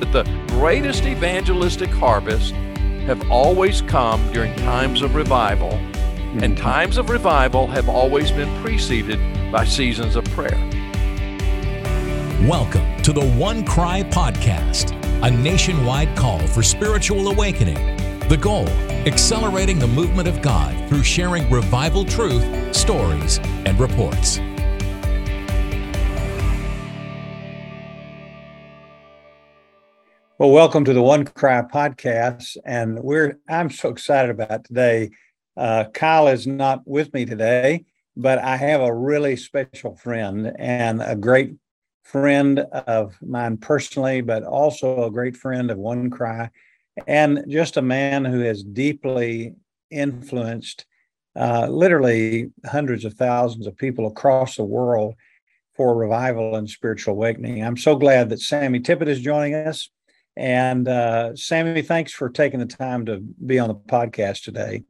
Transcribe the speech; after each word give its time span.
that 0.00 0.12
the 0.12 0.22
greatest 0.48 1.04
evangelistic 1.04 1.90
harvest 1.90 2.52
have 3.06 3.30
always 3.30 3.82
come 3.82 4.32
during 4.32 4.54
times 4.56 5.02
of 5.02 5.16
revival, 5.16 5.70
mm-hmm. 5.70 6.44
and 6.44 6.56
times 6.56 6.98
of 6.98 7.10
revival 7.10 7.66
have 7.66 7.88
always 7.88 8.30
been 8.30 8.62
preceded 8.62 9.18
by 9.50 9.64
seasons 9.64 10.14
of 10.14 10.24
prayer. 10.26 10.56
Welcome 12.46 13.02
to 13.02 13.12
the 13.12 13.28
One 13.36 13.64
Cry 13.64 14.04
Podcast, 14.04 14.92
a 15.24 15.30
nationwide 15.30 16.16
call 16.16 16.46
for 16.46 16.62
spiritual 16.62 17.26
awakening. 17.28 17.96
The 18.28 18.36
goal 18.36 18.68
accelerating 19.06 19.80
the 19.80 19.88
movement 19.88 20.28
of 20.28 20.40
God 20.42 20.88
through 20.88 21.02
sharing 21.02 21.50
revival 21.50 22.04
truth, 22.04 22.44
stories, 22.72 23.38
and 23.64 23.80
reports. 23.80 24.38
Well, 30.40 30.50
welcome 30.50 30.84
to 30.84 30.92
the 30.92 31.02
One 31.02 31.24
Cry 31.24 31.62
podcast, 31.62 32.56
and 32.64 33.00
we're 33.00 33.40
I'm 33.48 33.70
so 33.70 33.88
excited 33.88 34.30
about 34.30 34.62
today. 34.62 35.10
Uh, 35.56 35.86
Kyle 35.92 36.28
is 36.28 36.46
not 36.46 36.86
with 36.86 37.12
me 37.12 37.24
today, 37.24 37.86
but 38.16 38.38
I 38.38 38.56
have 38.56 38.80
a 38.80 38.94
really 38.94 39.34
special 39.34 39.96
friend 39.96 40.52
and 40.56 41.02
a 41.02 41.16
great 41.16 41.56
friend 42.04 42.60
of 42.60 43.20
mine 43.20 43.56
personally, 43.56 44.20
but 44.20 44.44
also 44.44 45.02
a 45.02 45.10
great 45.10 45.36
friend 45.36 45.72
of 45.72 45.78
One 45.78 46.08
Cry, 46.08 46.50
and 47.08 47.44
just 47.48 47.76
a 47.76 47.82
man 47.82 48.24
who 48.24 48.38
has 48.38 48.62
deeply 48.62 49.54
influenced 49.90 50.86
uh, 51.34 51.66
literally 51.66 52.52
hundreds 52.64 53.04
of 53.04 53.14
thousands 53.14 53.66
of 53.66 53.76
people 53.76 54.06
across 54.06 54.54
the 54.54 54.62
world 54.62 55.16
for 55.74 55.96
revival 55.96 56.54
and 56.54 56.70
spiritual 56.70 57.14
awakening. 57.14 57.64
I'm 57.64 57.76
so 57.76 57.96
glad 57.96 58.28
that 58.28 58.38
Sammy 58.38 58.78
Tippit 58.78 59.08
is 59.08 59.20
joining 59.20 59.54
us. 59.54 59.90
And 60.38 60.86
uh, 60.86 61.34
Sammy, 61.34 61.82
thanks 61.82 62.12
for 62.12 62.30
taking 62.30 62.60
the 62.60 62.66
time 62.66 63.04
to 63.06 63.18
be 63.18 63.58
on 63.58 63.66
the 63.66 63.74
podcast 63.74 64.44
today. 64.44 64.84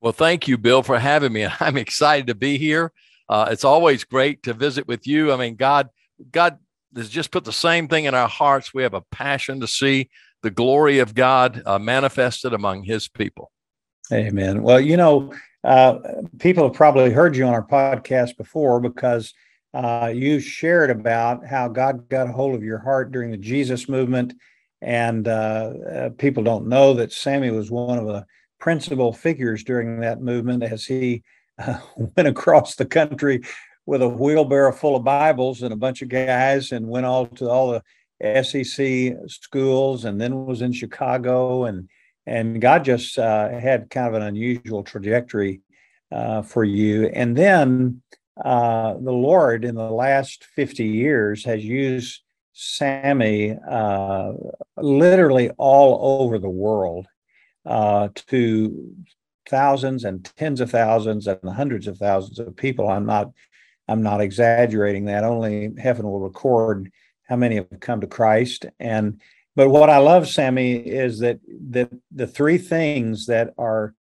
Well, 0.00 0.14
thank 0.14 0.48
you, 0.48 0.56
Bill, 0.56 0.82
for 0.82 0.98
having 0.98 1.32
me. 1.32 1.46
I'm 1.60 1.76
excited 1.76 2.26
to 2.28 2.34
be 2.34 2.56
here. 2.56 2.90
Uh, 3.28 3.48
it's 3.50 3.64
always 3.64 4.02
great 4.02 4.42
to 4.44 4.54
visit 4.54 4.88
with 4.88 5.06
you. 5.06 5.30
I 5.30 5.36
mean, 5.36 5.56
God, 5.56 5.90
God 6.32 6.58
has 6.96 7.10
just 7.10 7.30
put 7.30 7.44
the 7.44 7.52
same 7.52 7.86
thing 7.86 8.06
in 8.06 8.14
our 8.14 8.28
hearts. 8.28 8.72
We 8.72 8.82
have 8.82 8.94
a 8.94 9.02
passion 9.02 9.60
to 9.60 9.66
see 9.66 10.08
the 10.42 10.50
glory 10.50 11.00
of 11.00 11.14
God 11.14 11.62
uh, 11.66 11.78
manifested 11.78 12.54
among 12.54 12.84
His 12.84 13.06
people. 13.06 13.50
Amen. 14.10 14.62
Well, 14.62 14.80
you 14.80 14.96
know, 14.96 15.34
uh, 15.64 15.98
people 16.38 16.64
have 16.64 16.74
probably 16.74 17.10
heard 17.10 17.36
you 17.36 17.44
on 17.44 17.52
our 17.52 17.66
podcast 17.66 18.38
before 18.38 18.80
because 18.80 19.34
uh, 19.74 20.10
you 20.14 20.40
shared 20.40 20.90
about 20.90 21.44
how 21.44 21.68
God 21.68 22.08
got 22.08 22.28
a 22.28 22.32
hold 22.32 22.54
of 22.54 22.62
your 22.62 22.78
heart 22.78 23.12
during 23.12 23.30
the 23.30 23.36
Jesus 23.36 23.86
movement 23.86 24.34
and 24.84 25.26
uh, 25.26 25.72
uh, 25.90 26.10
people 26.10 26.42
don't 26.42 26.68
know 26.68 26.92
that 26.94 27.12
Sammy 27.12 27.50
was 27.50 27.70
one 27.70 27.98
of 27.98 28.06
the 28.06 28.26
principal 28.60 29.12
figures 29.12 29.64
during 29.64 30.00
that 30.00 30.20
movement 30.20 30.62
as 30.62 30.84
he 30.84 31.22
uh, 31.58 31.78
went 31.96 32.28
across 32.28 32.74
the 32.74 32.84
country 32.84 33.40
with 33.86 34.02
a 34.02 34.08
wheelbarrow 34.08 34.72
full 34.72 34.94
of 34.94 35.04
Bibles 35.04 35.62
and 35.62 35.72
a 35.72 35.76
bunch 35.76 36.02
of 36.02 36.08
guys 36.08 36.70
and 36.70 36.86
went 36.86 37.06
all 37.06 37.26
to 37.26 37.48
all 37.48 37.72
the 38.20 38.44
SEC 38.44 39.16
schools 39.26 40.04
and 40.04 40.20
then 40.20 40.46
was 40.46 40.62
in 40.62 40.72
Chicago 40.72 41.64
and 41.64 41.88
and 42.26 42.60
God 42.60 42.84
just 42.84 43.18
uh, 43.18 43.50
had 43.50 43.90
kind 43.90 44.08
of 44.08 44.14
an 44.14 44.22
unusual 44.22 44.82
trajectory 44.82 45.60
uh, 46.10 46.40
for 46.40 46.64
you. 46.64 47.06
And 47.08 47.36
then 47.36 48.00
uh, 48.42 48.94
the 48.94 49.12
Lord 49.12 49.66
in 49.66 49.74
the 49.74 49.90
last 49.90 50.44
50 50.44 50.84
years 50.84 51.44
has 51.44 51.62
used 51.62 52.22
Sammy 52.54 53.56
uh, 53.68 54.32
literally 54.76 55.50
all 55.58 56.22
over 56.22 56.38
the 56.38 56.48
world 56.48 57.06
uh, 57.66 58.08
to 58.28 58.94
thousands 59.48 60.04
and 60.04 60.24
tens 60.36 60.60
of 60.60 60.70
thousands 60.70 61.26
and 61.26 61.38
hundreds 61.44 61.86
of 61.86 61.98
thousands 61.98 62.38
of 62.38 62.56
people. 62.56 62.88
I'm 62.88 63.06
not 63.06 63.30
I'm 63.88 64.02
not 64.02 64.22
exaggerating 64.22 65.06
that. 65.06 65.24
Only 65.24 65.70
heaven 65.76 66.06
will 66.06 66.20
record 66.20 66.90
how 67.28 67.36
many 67.36 67.56
have 67.56 67.68
come 67.80 68.00
to 68.00 68.06
Christ. 68.06 68.66
And 68.78 69.20
but 69.56 69.68
what 69.68 69.90
I 69.90 69.98
love, 69.98 70.28
Sammy, 70.28 70.76
is 70.76 71.18
that 71.18 71.40
that 71.70 71.90
the 72.10 72.26
three 72.26 72.58
things 72.58 73.26
that 73.26 73.52
are 73.58 73.94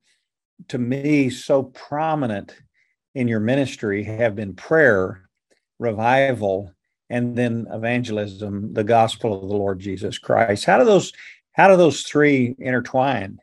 to 0.69 0.77
me 0.77 1.29
so 1.29 1.63
prominent 1.63 2.55
in 3.15 3.27
your 3.27 3.39
ministry 3.39 4.03
have 4.03 4.35
been 4.35 4.55
prayer, 4.55 5.27
revival, 5.79 6.71
and 7.13 7.35
then 7.35 7.67
evangelism, 7.71 8.73
the 8.73 8.83
gospel 8.83 9.35
of 9.35 9.47
the 9.47 9.55
Lord 9.55 9.79
Jesus 9.79 10.17
Christ. 10.17 10.65
How 10.65 10.79
do 10.79 10.85
those 10.85 11.13
how 11.53 11.67
do 11.67 11.77
those 11.77 12.01
three 12.01 12.55
intertwine? 12.57 13.39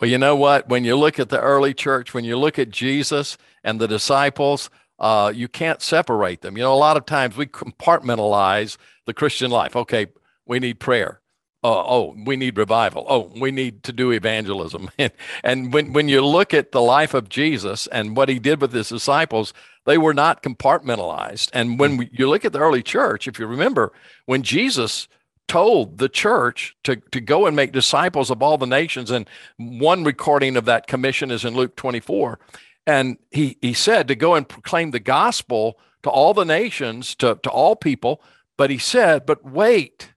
Well, 0.00 0.08
you 0.08 0.18
know 0.18 0.36
what? 0.36 0.68
When 0.68 0.84
you 0.84 0.96
look 0.96 1.18
at 1.18 1.28
the 1.28 1.40
early 1.40 1.74
church, 1.74 2.14
when 2.14 2.24
you 2.24 2.38
look 2.38 2.56
at 2.56 2.70
Jesus 2.70 3.36
and 3.64 3.80
the 3.80 3.88
disciples, 3.88 4.70
uh, 5.00 5.32
you 5.34 5.48
can't 5.48 5.82
separate 5.82 6.40
them. 6.42 6.56
You 6.56 6.62
know, 6.62 6.72
a 6.72 6.76
lot 6.76 6.96
of 6.96 7.04
times 7.04 7.36
we 7.36 7.46
compartmentalize 7.46 8.76
the 9.06 9.14
Christian 9.14 9.50
life. 9.50 9.74
Okay, 9.74 10.06
we 10.46 10.60
need 10.60 10.78
prayer. 10.78 11.20
Uh, 11.64 11.82
oh, 11.84 12.14
we 12.24 12.36
need 12.36 12.56
revival. 12.56 13.04
Oh, 13.08 13.32
we 13.34 13.50
need 13.50 13.82
to 13.82 13.92
do 13.92 14.10
evangelism. 14.12 14.90
And, 14.98 15.12
and 15.42 15.72
when, 15.72 15.92
when 15.92 16.08
you 16.08 16.24
look 16.24 16.54
at 16.54 16.72
the 16.72 16.80
life 16.80 17.14
of 17.14 17.28
Jesus 17.28 17.86
and 17.88 18.16
what 18.16 18.28
he 18.28 18.38
did 18.38 18.60
with 18.60 18.72
his 18.72 18.88
disciples, 18.88 19.52
they 19.86 19.98
were 19.98 20.14
not 20.14 20.42
compartmentalized. 20.42 21.50
And 21.52 21.78
when 21.78 21.96
we, 21.96 22.10
you 22.12 22.28
look 22.28 22.44
at 22.44 22.52
the 22.52 22.60
early 22.60 22.82
church, 22.82 23.26
if 23.26 23.38
you 23.38 23.46
remember, 23.46 23.92
when 24.26 24.42
Jesus 24.42 25.08
told 25.48 25.98
the 25.98 26.08
church 26.08 26.76
to, 26.84 26.96
to 26.96 27.20
go 27.20 27.46
and 27.46 27.56
make 27.56 27.72
disciples 27.72 28.30
of 28.30 28.42
all 28.42 28.58
the 28.58 28.66
nations, 28.66 29.10
and 29.10 29.28
one 29.56 30.04
recording 30.04 30.56
of 30.56 30.64
that 30.66 30.86
commission 30.86 31.30
is 31.30 31.44
in 31.44 31.54
Luke 31.54 31.74
24. 31.74 32.38
And 32.86 33.18
he, 33.30 33.56
he 33.60 33.72
said 33.72 34.08
to 34.08 34.14
go 34.14 34.34
and 34.34 34.48
proclaim 34.48 34.92
the 34.92 35.00
gospel 35.00 35.78
to 36.02 36.10
all 36.10 36.34
the 36.34 36.44
nations, 36.44 37.14
to, 37.16 37.38
to 37.42 37.50
all 37.50 37.76
people. 37.76 38.22
But 38.56 38.70
he 38.70 38.78
said, 38.78 39.26
but 39.26 39.44
wait 39.44 40.12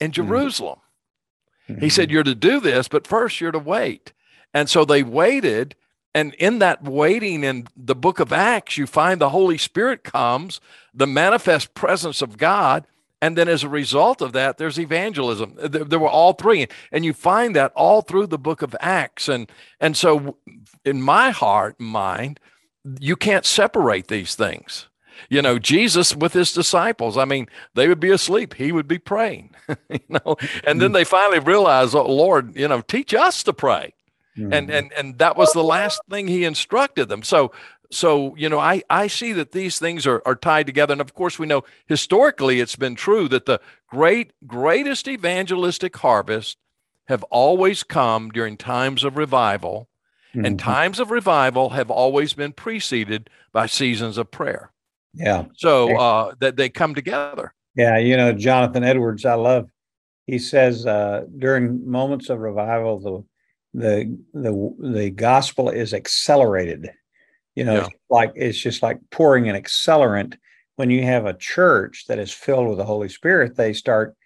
in 0.00 0.10
mm-hmm. 0.10 0.26
Jerusalem. 0.26 0.78
Mm-hmm. 1.68 1.80
He 1.80 1.88
said, 1.88 2.10
You're 2.10 2.22
to 2.22 2.34
do 2.34 2.60
this, 2.60 2.88
but 2.88 3.06
first 3.06 3.40
you're 3.40 3.52
to 3.52 3.58
wait. 3.58 4.12
And 4.52 4.68
so 4.68 4.84
they 4.84 5.02
waited 5.02 5.76
and 6.14 6.34
in 6.34 6.58
that 6.58 6.82
waiting 6.82 7.44
in 7.44 7.68
the 7.76 7.94
book 7.94 8.18
of 8.18 8.32
Acts, 8.32 8.76
you 8.76 8.86
find 8.86 9.20
the 9.20 9.30
Holy 9.30 9.58
Spirit 9.58 10.02
comes, 10.02 10.60
the 10.92 11.06
manifest 11.06 11.74
presence 11.74 12.20
of 12.20 12.36
God. 12.36 12.86
And 13.22 13.36
then 13.36 13.48
as 13.48 13.62
a 13.62 13.68
result 13.68 14.20
of 14.22 14.32
that, 14.32 14.58
there's 14.58 14.78
evangelism. 14.78 15.54
There, 15.56 15.98
were 15.98 16.08
all 16.08 16.32
three. 16.32 16.66
And 16.90 17.04
you 17.04 17.12
find 17.12 17.54
that 17.54 17.72
all 17.76 18.02
through 18.02 18.26
the 18.26 18.38
book 18.38 18.62
of 18.62 18.74
Acts. 18.80 19.28
And, 19.28 19.50
and 19.78 19.96
so 19.96 20.38
in 20.84 21.00
my 21.00 21.30
heart, 21.30 21.78
mind, 21.78 22.40
you 22.98 23.14
can't 23.14 23.44
separate 23.44 24.08
these 24.08 24.34
things. 24.34 24.88
You 25.28 25.42
know, 25.42 25.58
Jesus 25.58 26.14
with 26.14 26.32
his 26.32 26.52
disciples, 26.52 27.16
I 27.16 27.24
mean, 27.24 27.48
they 27.74 27.88
would 27.88 28.00
be 28.00 28.10
asleep. 28.10 28.54
He 28.54 28.72
would 28.72 28.88
be 28.88 28.98
praying, 28.98 29.54
you 29.88 30.00
know, 30.08 30.36
and 30.64 30.80
then 30.80 30.88
mm-hmm. 30.88 30.92
they 30.92 31.04
finally 31.04 31.38
realized 31.38 31.94
oh, 31.94 32.06
Lord, 32.06 32.56
you 32.56 32.68
know, 32.68 32.80
teach 32.80 33.14
us 33.14 33.42
to 33.44 33.52
pray. 33.52 33.94
Mm-hmm. 34.36 34.52
And 34.52 34.70
and 34.70 34.92
and 34.92 35.18
that 35.18 35.36
was 35.36 35.52
the 35.52 35.64
last 35.64 36.00
thing 36.08 36.28
he 36.28 36.44
instructed 36.44 37.08
them. 37.08 37.22
So 37.22 37.52
so 37.90 38.34
you 38.36 38.48
know 38.48 38.58
I 38.58 38.82
I 38.88 39.08
see 39.08 39.32
that 39.32 39.52
these 39.52 39.78
things 39.78 40.06
are 40.06 40.22
are 40.24 40.36
tied 40.36 40.66
together. 40.66 40.92
And 40.92 41.00
of 41.00 41.14
course 41.14 41.38
we 41.38 41.46
know 41.46 41.64
historically 41.86 42.60
it's 42.60 42.76
been 42.76 42.94
true 42.94 43.28
that 43.28 43.46
the 43.46 43.60
great 43.88 44.32
greatest 44.46 45.08
evangelistic 45.08 45.96
harvest 45.96 46.58
have 47.08 47.24
always 47.24 47.82
come 47.82 48.30
during 48.30 48.56
times 48.56 49.02
of 49.04 49.16
revival. 49.16 49.88
Mm-hmm. 50.34 50.44
And 50.44 50.58
times 50.60 51.00
of 51.00 51.10
revival 51.10 51.70
have 51.70 51.90
always 51.90 52.34
been 52.34 52.52
preceded 52.52 53.28
by 53.52 53.66
seasons 53.66 54.16
of 54.16 54.30
prayer. 54.30 54.70
Yeah. 55.14 55.44
So 55.56 55.96
uh, 55.96 56.34
that 56.40 56.56
they 56.56 56.68
come 56.68 56.94
together. 56.94 57.54
Yeah, 57.76 57.98
you 57.98 58.16
know, 58.16 58.32
Jonathan 58.32 58.84
Edwards, 58.84 59.24
I 59.24 59.34
love. 59.34 59.68
He 60.26 60.38
says 60.38 60.86
uh, 60.86 61.24
during 61.38 61.88
moments 61.88 62.28
of 62.28 62.40
revival, 62.40 63.00
the 63.00 63.24
the 63.72 64.18
the 64.34 64.92
the 64.92 65.10
gospel 65.10 65.68
is 65.68 65.94
accelerated 65.94 66.90
you 67.54 67.64
know 67.64 67.74
yeah. 67.74 67.86
it's 67.86 67.94
like 68.08 68.32
it's 68.34 68.58
just 68.58 68.82
like 68.82 68.98
pouring 69.10 69.48
an 69.48 69.60
accelerant 69.60 70.36
when 70.76 70.90
you 70.90 71.02
have 71.02 71.26
a 71.26 71.34
church 71.34 72.04
that 72.08 72.18
is 72.18 72.32
filled 72.32 72.68
with 72.68 72.78
the 72.78 72.84
holy 72.84 73.08
spirit 73.08 73.56
they 73.56 73.72
start 73.72 74.16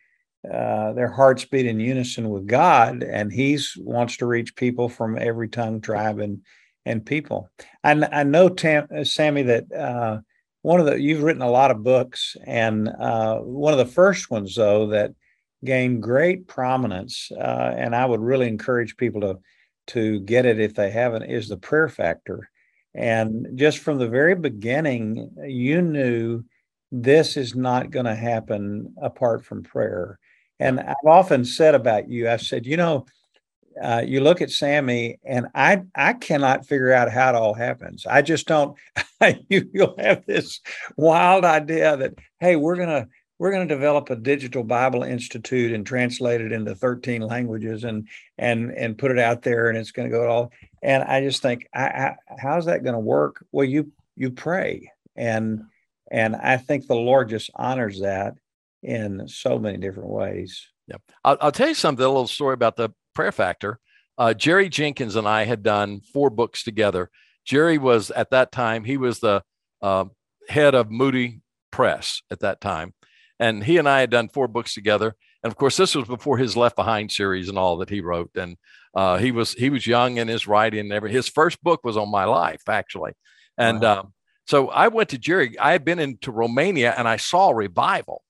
uh, 0.50 0.92
their 0.92 1.10
hearts 1.10 1.44
beat 1.44 1.66
in 1.66 1.80
unison 1.80 2.30
with 2.30 2.46
god 2.46 3.02
and 3.02 3.32
he's 3.32 3.76
wants 3.80 4.16
to 4.16 4.26
reach 4.26 4.56
people 4.56 4.88
from 4.88 5.18
every 5.18 5.48
tongue 5.48 5.80
tribe 5.80 6.18
and 6.18 6.40
and 6.86 7.04
people 7.04 7.50
i, 7.82 7.92
I 7.92 8.22
know 8.22 8.48
Tam, 8.48 8.86
uh, 8.96 9.04
sammy 9.04 9.42
that 9.42 9.70
uh, 9.72 10.20
one 10.64 10.80
of 10.80 10.86
the 10.86 10.98
you've 10.98 11.22
written 11.22 11.42
a 11.42 11.50
lot 11.50 11.70
of 11.70 11.82
books 11.82 12.38
and 12.46 12.88
uh, 12.88 13.36
one 13.36 13.74
of 13.74 13.78
the 13.78 13.92
first 13.92 14.30
ones 14.30 14.54
though 14.54 14.86
that 14.86 15.12
gained 15.62 16.02
great 16.02 16.48
prominence, 16.48 17.30
uh, 17.38 17.74
and 17.76 17.94
I 17.94 18.06
would 18.06 18.20
really 18.20 18.48
encourage 18.48 18.96
people 18.96 19.20
to 19.20 19.38
to 19.88 20.20
get 20.20 20.46
it 20.46 20.58
if 20.58 20.74
they 20.74 20.90
haven't. 20.90 21.24
Is 21.24 21.48
the 21.48 21.58
prayer 21.58 21.90
factor, 21.90 22.48
and 22.94 23.46
just 23.56 23.80
from 23.80 23.98
the 23.98 24.08
very 24.08 24.34
beginning, 24.34 25.30
you 25.44 25.82
knew 25.82 26.42
this 26.90 27.36
is 27.36 27.54
not 27.54 27.90
going 27.90 28.06
to 28.06 28.14
happen 28.14 28.94
apart 29.02 29.44
from 29.44 29.64
prayer. 29.64 30.18
And 30.60 30.80
I've 30.80 30.94
often 31.06 31.44
said 31.44 31.74
about 31.74 32.08
you, 32.08 32.30
I've 32.30 32.40
said, 32.40 32.64
you 32.64 32.78
know, 32.78 33.04
uh, 33.82 34.02
you 34.04 34.20
look 34.20 34.40
at 34.40 34.50
Sammy, 34.50 35.18
and 35.24 35.46
I 35.54 35.82
I 35.94 36.14
cannot 36.14 36.66
figure 36.66 36.92
out 36.92 37.10
how 37.10 37.30
it 37.30 37.34
all 37.34 37.54
happens. 37.54 38.06
I 38.06 38.22
just 38.22 38.46
don't. 38.46 38.76
you, 39.48 39.68
you'll 39.72 39.96
have 39.98 40.24
this 40.26 40.60
wild 40.96 41.44
idea 41.44 41.96
that 41.96 42.14
hey, 42.40 42.56
we're 42.56 42.76
gonna 42.76 43.08
we're 43.38 43.50
going 43.50 43.66
to 43.66 43.74
develop 43.74 44.10
a 44.10 44.16
digital 44.16 44.62
Bible 44.62 45.02
institute 45.02 45.72
and 45.72 45.84
translate 45.84 46.40
it 46.40 46.52
into 46.52 46.74
13 46.74 47.20
languages 47.22 47.84
and 47.84 48.08
and 48.38 48.70
and 48.72 48.96
put 48.96 49.10
it 49.10 49.18
out 49.18 49.42
there, 49.42 49.68
and 49.68 49.76
it's 49.76 49.90
going 49.90 50.08
to 50.08 50.16
go 50.16 50.26
all. 50.28 50.52
And 50.82 51.02
I 51.02 51.20
just 51.20 51.42
think, 51.42 51.68
I, 51.74 51.84
I, 51.84 52.16
how's 52.38 52.66
that 52.66 52.84
going 52.84 52.94
to 52.94 53.00
work? 53.00 53.44
Well, 53.52 53.66
you 53.66 53.92
you 54.16 54.30
pray, 54.30 54.90
and 55.16 55.64
and 56.10 56.36
I 56.36 56.56
think 56.58 56.86
the 56.86 56.94
Lord 56.94 57.28
just 57.28 57.50
honors 57.54 58.00
that 58.00 58.34
in 58.82 59.26
so 59.26 59.58
many 59.58 59.78
different 59.78 60.10
ways. 60.10 60.68
Yep. 60.88 61.02
I'll, 61.24 61.36
I'll 61.40 61.52
tell 61.52 61.68
you 61.68 61.74
something, 61.74 62.04
a 62.04 62.08
little 62.08 62.26
story 62.26 62.54
about 62.54 62.76
the 62.76 62.90
prayer 63.14 63.32
factor. 63.32 63.78
Uh, 64.16 64.34
Jerry 64.34 64.68
Jenkins 64.68 65.16
and 65.16 65.26
I 65.26 65.44
had 65.44 65.62
done 65.62 66.00
four 66.00 66.30
books 66.30 66.62
together. 66.62 67.10
Jerry 67.44 67.78
was 67.78 68.10
at 68.10 68.30
that 68.30 68.52
time, 68.52 68.84
he 68.84 68.96
was 68.96 69.20
the 69.20 69.42
uh, 69.82 70.06
head 70.48 70.74
of 70.74 70.90
Moody 70.90 71.40
Press 71.70 72.22
at 72.30 72.40
that 72.40 72.60
time. 72.60 72.94
And 73.40 73.64
he 73.64 73.78
and 73.78 73.88
I 73.88 74.00
had 74.00 74.10
done 74.10 74.28
four 74.28 74.46
books 74.46 74.74
together. 74.74 75.14
And 75.42 75.50
of 75.50 75.56
course, 75.56 75.76
this 75.76 75.94
was 75.94 76.06
before 76.06 76.38
his 76.38 76.56
Left 76.56 76.76
Behind 76.76 77.10
series 77.10 77.48
and 77.48 77.58
all 77.58 77.78
that 77.78 77.90
he 77.90 78.00
wrote. 78.00 78.30
And 78.36 78.56
uh, 78.94 79.18
he 79.18 79.32
was 79.32 79.52
he 79.54 79.70
was 79.70 79.86
young 79.86 80.18
in 80.18 80.28
his 80.28 80.46
writing 80.46 80.80
and 80.80 80.92
every 80.92 81.10
his 81.10 81.28
first 81.28 81.62
book 81.62 81.80
was 81.84 81.96
on 81.96 82.10
my 82.10 82.24
life, 82.24 82.62
actually. 82.68 83.12
And 83.58 83.82
wow. 83.82 84.00
um, 84.00 84.14
so 84.46 84.68
I 84.68 84.88
went 84.88 85.10
to 85.10 85.18
Jerry. 85.18 85.58
I 85.58 85.72
had 85.72 85.84
been 85.84 85.98
into 85.98 86.30
Romania 86.30 86.94
and 86.96 87.08
I 87.08 87.16
saw 87.16 87.50
revival. 87.50 88.22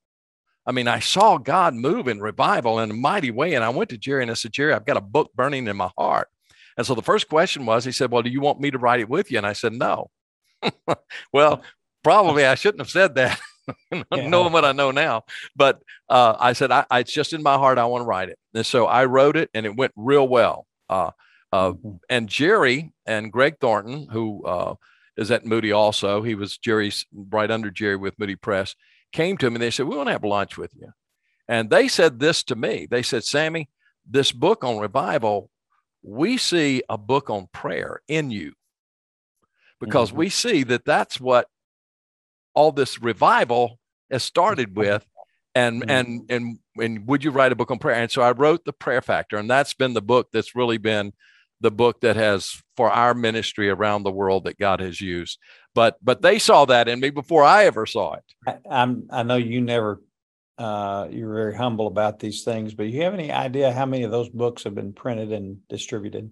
I 0.67 0.73
mean, 0.73 0.89
I 0.89 0.99
saw 0.99 1.37
God 1.37 1.75
move 1.75 2.09
in 2.09 2.21
revival 2.21 2.79
in 2.79 2.91
a 2.91 2.95
mighty 2.95 3.31
way. 3.31 3.55
And 3.55 3.63
I 3.63 3.69
went 3.69 3.91
to 3.91 3.99
Jerry 3.99 4.23
and 4.23 4.31
I 4.31 4.35
said, 4.35 4.53
Jerry, 4.53 4.73
I've 4.73 4.87
got 4.87 4.97
a 4.97 5.03
book 5.03 5.33
burning 5.35 5.67
in 5.67 5.77
my 5.77 5.91
heart. 5.99 6.29
And 6.77 6.87
so 6.87 6.95
the 6.95 7.03
first 7.03 7.29
question 7.29 7.67
was, 7.67 7.85
he 7.85 7.93
said, 7.93 8.11
Well, 8.11 8.23
do 8.23 8.31
you 8.31 8.41
want 8.41 8.61
me 8.61 8.71
to 8.71 8.79
write 8.79 9.01
it 9.01 9.09
with 9.09 9.31
you? 9.31 9.39
And 9.39 9.47
I 9.47 9.53
said, 9.53 9.73
No. 9.73 10.11
well, 11.33 11.63
probably 12.03 12.45
I 12.47 12.55
shouldn't 12.55 12.81
have 12.81 12.91
said 12.91 13.15
that, 13.15 13.39
yeah. 13.93 14.29
knowing 14.29 14.53
what 14.53 14.65
I 14.65 14.73
know 14.73 14.91
now. 14.91 15.25
But 15.55 15.83
uh, 16.09 16.35
I 16.39 16.53
said, 16.55 16.73
I, 16.73 16.85
I, 16.91 17.01
It's 17.01 17.13
just 17.13 17.33
in 17.33 17.43
my 17.43 17.55
heart. 17.55 17.79
I 17.79 17.85
want 17.85 18.03
to 18.03 18.07
write 18.07 18.29
it. 18.29 18.39
And 18.55 18.67
so 18.67 18.87
I 18.87 19.05
wrote 19.05 19.37
it 19.37 19.51
and 19.55 19.67
it 19.67 19.77
went 19.77 19.93
real 19.97 20.27
well. 20.27 20.67
Uh, 20.89 21.11
uh, 21.53 21.73
mm-hmm. 21.73 21.97
And 22.09 22.29
Jerry 22.29 22.93
and 23.07 23.31
Greg 23.31 23.59
Thornton, 23.61 24.09
who 24.11 24.45
uh, 24.45 24.75
is 25.17 25.31
at 25.31 25.47
Moody 25.47 25.71
also, 25.71 26.23
he 26.23 26.35
was 26.35 26.59
Jerry's 26.59 27.07
right 27.13 27.51
under 27.51 27.71
Jerry 27.71 27.97
with 27.97 28.19
Moody 28.19 28.35
Press 28.35 28.75
came 29.15 29.39
to 29.39 29.49
me 29.49 29.55
and 29.55 29.63
they 29.63 29.71
said, 29.71 29.87
We 29.87 29.97
want 29.97 30.09
to 30.09 30.13
have 30.13 30.25
lunch 30.25 30.59
with 30.59 30.73
you. 30.75 30.93
And 31.49 31.71
they 31.71 31.89
said 31.89 32.21
this 32.21 32.43
to 32.45 32.57
me. 32.57 32.87
They 32.91 33.03
said, 33.03 33.25
Sammy, 33.25 33.71
this 34.09 34.33
book 34.33 34.65
on 34.65 34.79
revival, 34.79 35.51
we 36.03 36.37
see 36.37 36.83
a 36.89 36.99
book 36.99 37.31
on 37.31 37.49
prayer 37.53 38.01
in 38.09 38.31
you 38.31 38.53
because 39.81 40.11
mm-hmm. 40.11 40.19
we 40.19 40.29
see 40.29 40.63
that 40.65 40.85
that's 40.85 41.19
what 41.21 41.49
all 42.55 42.73
this 42.73 43.01
revival 43.01 43.79
has 44.11 44.23
started 44.23 44.71
mm-hmm. 44.71 44.81
with. 44.81 45.07
And, 45.55 45.83
mm-hmm. 45.83 45.91
and, 45.91 46.31
and, 46.31 46.59
and 46.79 47.07
would 47.07 47.23
you 47.23 47.31
write 47.31 47.53
a 47.53 47.57
book 47.57 47.71
on 47.71 47.79
prayer? 47.79 47.97
And 47.97 48.11
so 48.11 48.23
I 48.23 48.33
wrote 48.33 48.65
the 48.65 48.73
prayer 48.73 49.03
factor, 49.03 49.37
and 49.37 49.49
that's 49.49 49.75
been 49.75 49.95
the 49.95 50.03
book 50.03 50.29
that's 50.33 50.57
really 50.57 50.79
been 50.79 51.13
the 51.65 51.71
book 51.71 52.01
that 52.03 52.15
has 52.15 52.63
for 52.77 52.91
our 52.91 53.15
ministry 53.15 53.71
around 53.71 54.03
the 54.03 54.13
world 54.13 54.45
that 54.45 54.59
God 54.59 54.81
has 54.81 55.01
used. 55.01 55.39
But 55.75 55.97
but 56.03 56.23
they 56.23 56.39
saw 56.39 56.67
that 56.67 56.89
in 56.89 57.01
me 57.01 57.11
before 57.11 57.43
I 57.43 57.65
ever 57.65 57.87
saw 57.87 58.15
it. 58.15 58.25
I, 58.47 58.59
I'm 58.71 59.09
I 59.11 59.23
know 59.25 59.37
you 59.37 59.63
never 59.63 60.03
uh, 60.59 61.09
you're 61.11 61.35
very 61.35 61.57
humble 61.57 61.87
about 61.87 62.21
these 62.21 62.45
things, 62.45 62.75
but 62.75 62.85
you 62.85 63.03
have 63.03 63.15
any 63.15 63.33
idea 63.33 63.73
how 63.73 63.87
many 63.87 64.05
of 64.05 64.11
those 64.11 64.29
books 64.29 64.63
have 64.65 64.75
been 64.75 64.93
printed 64.93 65.33
and 65.33 65.67
distributed? 65.69 66.31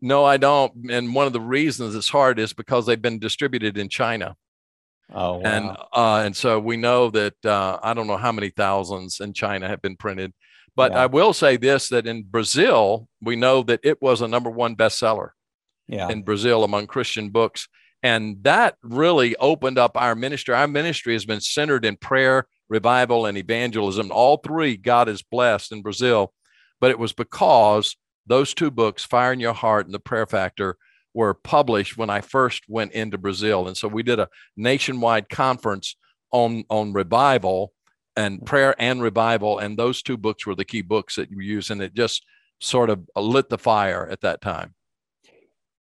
No, 0.00 0.24
I 0.24 0.38
don't. 0.38 0.90
And 0.90 1.14
one 1.14 1.26
of 1.26 1.34
the 1.34 1.40
reasons 1.40 1.94
it's 1.94 2.08
hard 2.08 2.38
is 2.38 2.54
because 2.54 2.86
they've 2.86 3.00
been 3.00 3.18
distributed 3.18 3.76
in 3.76 3.90
China. 3.90 4.34
Oh, 5.12 5.38
wow. 5.38 5.42
and 5.44 5.76
uh, 5.92 6.22
and 6.24 6.36
so 6.36 6.60
we 6.60 6.76
know 6.76 7.10
that 7.10 7.34
uh, 7.44 7.78
I 7.82 7.94
don't 7.94 8.06
know 8.06 8.16
how 8.16 8.32
many 8.32 8.50
thousands 8.50 9.20
in 9.20 9.32
China 9.32 9.68
have 9.68 9.82
been 9.82 9.96
printed, 9.96 10.32
but 10.76 10.92
yeah. 10.92 11.02
I 11.02 11.06
will 11.06 11.32
say 11.32 11.56
this: 11.56 11.88
that 11.88 12.06
in 12.06 12.22
Brazil, 12.22 13.08
we 13.20 13.36
know 13.36 13.62
that 13.64 13.80
it 13.82 14.00
was 14.00 14.20
a 14.20 14.28
number 14.28 14.50
one 14.50 14.76
bestseller. 14.76 15.30
Yeah. 15.88 16.08
in 16.08 16.22
Brazil 16.22 16.62
among 16.62 16.86
Christian 16.86 17.30
books, 17.30 17.66
and 18.00 18.36
that 18.44 18.76
really 18.80 19.34
opened 19.36 19.76
up 19.76 19.96
our 19.96 20.14
ministry. 20.14 20.54
Our 20.54 20.68
ministry 20.68 21.14
has 21.14 21.24
been 21.24 21.40
centered 21.40 21.84
in 21.84 21.96
prayer, 21.96 22.46
revival, 22.68 23.26
and 23.26 23.36
evangelism. 23.36 24.12
All 24.12 24.36
three 24.36 24.76
God 24.76 25.08
is 25.08 25.22
blessed 25.22 25.72
in 25.72 25.82
Brazil, 25.82 26.32
but 26.80 26.92
it 26.92 26.98
was 27.00 27.12
because 27.12 27.96
those 28.24 28.54
two 28.54 28.70
books, 28.70 29.04
Fire 29.04 29.32
in 29.32 29.40
Your 29.40 29.52
Heart 29.52 29.86
and 29.86 29.94
The 29.94 29.98
Prayer 29.98 30.26
Factor, 30.26 30.76
were 31.14 31.34
published 31.34 31.96
when 31.96 32.10
I 32.10 32.20
first 32.20 32.64
went 32.68 32.92
into 32.92 33.18
Brazil. 33.18 33.66
And 33.66 33.76
so 33.76 33.88
we 33.88 34.02
did 34.02 34.18
a 34.18 34.28
nationwide 34.56 35.28
conference 35.28 35.96
on, 36.30 36.64
on 36.70 36.92
revival 36.92 37.72
and 38.16 38.44
prayer 38.44 38.74
and 38.78 39.02
revival. 39.02 39.58
And 39.58 39.78
those 39.78 40.02
two 40.02 40.16
books 40.16 40.46
were 40.46 40.54
the 40.54 40.64
key 40.64 40.82
books 40.82 41.16
that 41.16 41.30
you 41.30 41.40
use. 41.40 41.70
And 41.70 41.82
it 41.82 41.94
just 41.94 42.24
sort 42.60 42.90
of 42.90 43.00
lit 43.16 43.48
the 43.48 43.58
fire 43.58 44.06
at 44.10 44.20
that 44.20 44.40
time. 44.40 44.74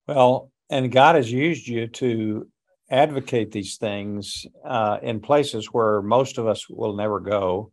Well, 0.07 0.51
and 0.69 0.91
God 0.91 1.15
has 1.15 1.31
used 1.31 1.67
you 1.67 1.87
to 1.87 2.47
advocate 2.89 3.51
these 3.51 3.77
things 3.77 4.45
uh, 4.63 4.97
in 5.01 5.19
places 5.19 5.67
where 5.67 6.01
most 6.01 6.37
of 6.37 6.47
us 6.47 6.69
will 6.69 6.95
never 6.95 7.19
go, 7.19 7.71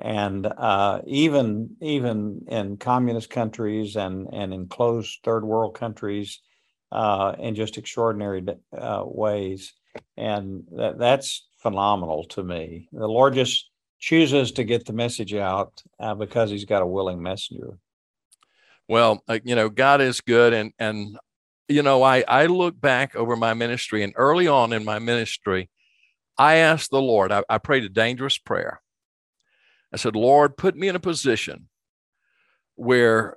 and 0.00 0.46
uh, 0.46 1.00
even 1.06 1.76
even 1.80 2.44
in 2.48 2.76
communist 2.76 3.30
countries 3.30 3.96
and 3.96 4.28
and 4.32 4.52
in 4.54 4.68
closed 4.68 5.20
third 5.24 5.44
world 5.44 5.74
countries, 5.74 6.40
uh, 6.92 7.34
in 7.38 7.54
just 7.54 7.78
extraordinary 7.78 8.44
uh, 8.76 9.02
ways, 9.04 9.72
and 10.16 10.64
that, 10.76 10.98
that's 10.98 11.48
phenomenal 11.58 12.24
to 12.24 12.42
me. 12.42 12.88
The 12.92 13.08
Lord 13.08 13.34
just 13.34 13.70
chooses 13.98 14.52
to 14.52 14.64
get 14.64 14.84
the 14.84 14.92
message 14.92 15.34
out 15.34 15.82
uh, 15.98 16.14
because 16.14 16.50
He's 16.50 16.66
got 16.66 16.82
a 16.82 16.86
willing 16.86 17.22
messenger. 17.22 17.78
Well, 18.88 19.22
uh, 19.26 19.38
you 19.42 19.54
know, 19.54 19.70
God 19.70 20.02
is 20.02 20.20
good, 20.20 20.52
and 20.52 20.72
and 20.78 21.16
you 21.68 21.82
know, 21.82 22.02
I, 22.02 22.24
I 22.28 22.46
look 22.46 22.78
back 22.78 23.16
over 23.16 23.36
my 23.36 23.54
ministry 23.54 24.02
and 24.02 24.12
early 24.16 24.46
on 24.46 24.72
in 24.72 24.84
my 24.84 24.98
ministry, 24.98 25.70
I 26.36 26.56
asked 26.56 26.90
the 26.90 27.00
Lord, 27.00 27.32
I, 27.32 27.44
I 27.48 27.58
prayed 27.58 27.84
a 27.84 27.88
dangerous 27.88 28.36
prayer. 28.36 28.82
I 29.92 29.96
said, 29.96 30.16
Lord, 30.16 30.56
put 30.56 30.76
me 30.76 30.88
in 30.88 30.96
a 30.96 31.00
position 31.00 31.68
where 32.74 33.36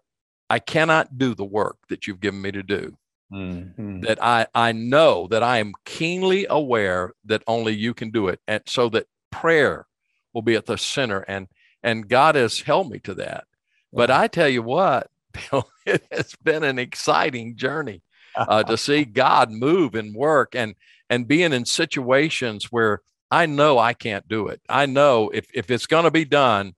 I 0.49 0.59
cannot 0.59 1.17
do 1.17 1.35
the 1.35 1.45
work 1.45 1.77
that 1.89 2.07
you've 2.07 2.19
given 2.19 2.41
me 2.41 2.51
to 2.51 2.63
do. 2.63 2.97
Mm-hmm. 3.31 4.01
That 4.01 4.23
I, 4.23 4.47
I 4.53 4.71
know 4.71 5.27
that 5.27 5.43
I 5.43 5.57
am 5.57 5.73
keenly 5.83 6.45
aware 6.49 7.13
that 7.25 7.43
only 7.47 7.73
you 7.73 7.93
can 7.93 8.11
do 8.11 8.27
it. 8.27 8.39
And 8.47 8.61
so 8.67 8.87
that 8.89 9.07
prayer 9.31 9.87
will 10.33 10.43
be 10.43 10.55
at 10.55 10.67
the 10.67 10.77
center. 10.77 11.21
And 11.21 11.47
and 11.83 12.07
God 12.07 12.35
has 12.35 12.61
held 12.61 12.89
me 12.89 12.99
to 12.99 13.13
that. 13.15 13.45
But 13.93 14.11
I 14.11 14.27
tell 14.27 14.49
you 14.49 14.61
what, 14.61 15.09
Bill, 15.51 15.69
it 15.85 16.05
has 16.11 16.35
been 16.43 16.63
an 16.63 16.79
exciting 16.79 17.55
journey 17.55 18.01
uh, 18.35 18.63
to 18.63 18.77
see 18.77 19.05
God 19.05 19.51
move 19.51 19.95
and 19.95 20.15
work 20.15 20.55
and 20.55 20.75
and 21.09 21.27
being 21.27 21.53
in 21.53 21.65
situations 21.65 22.71
where 22.71 23.01
I 23.31 23.45
know 23.45 23.77
I 23.79 23.93
can't 23.93 24.27
do 24.27 24.47
it. 24.47 24.61
I 24.69 24.85
know 24.85 25.29
if 25.33 25.47
if 25.53 25.71
it's 25.71 25.87
going 25.87 26.05
to 26.05 26.11
be 26.11 26.25
done, 26.25 26.75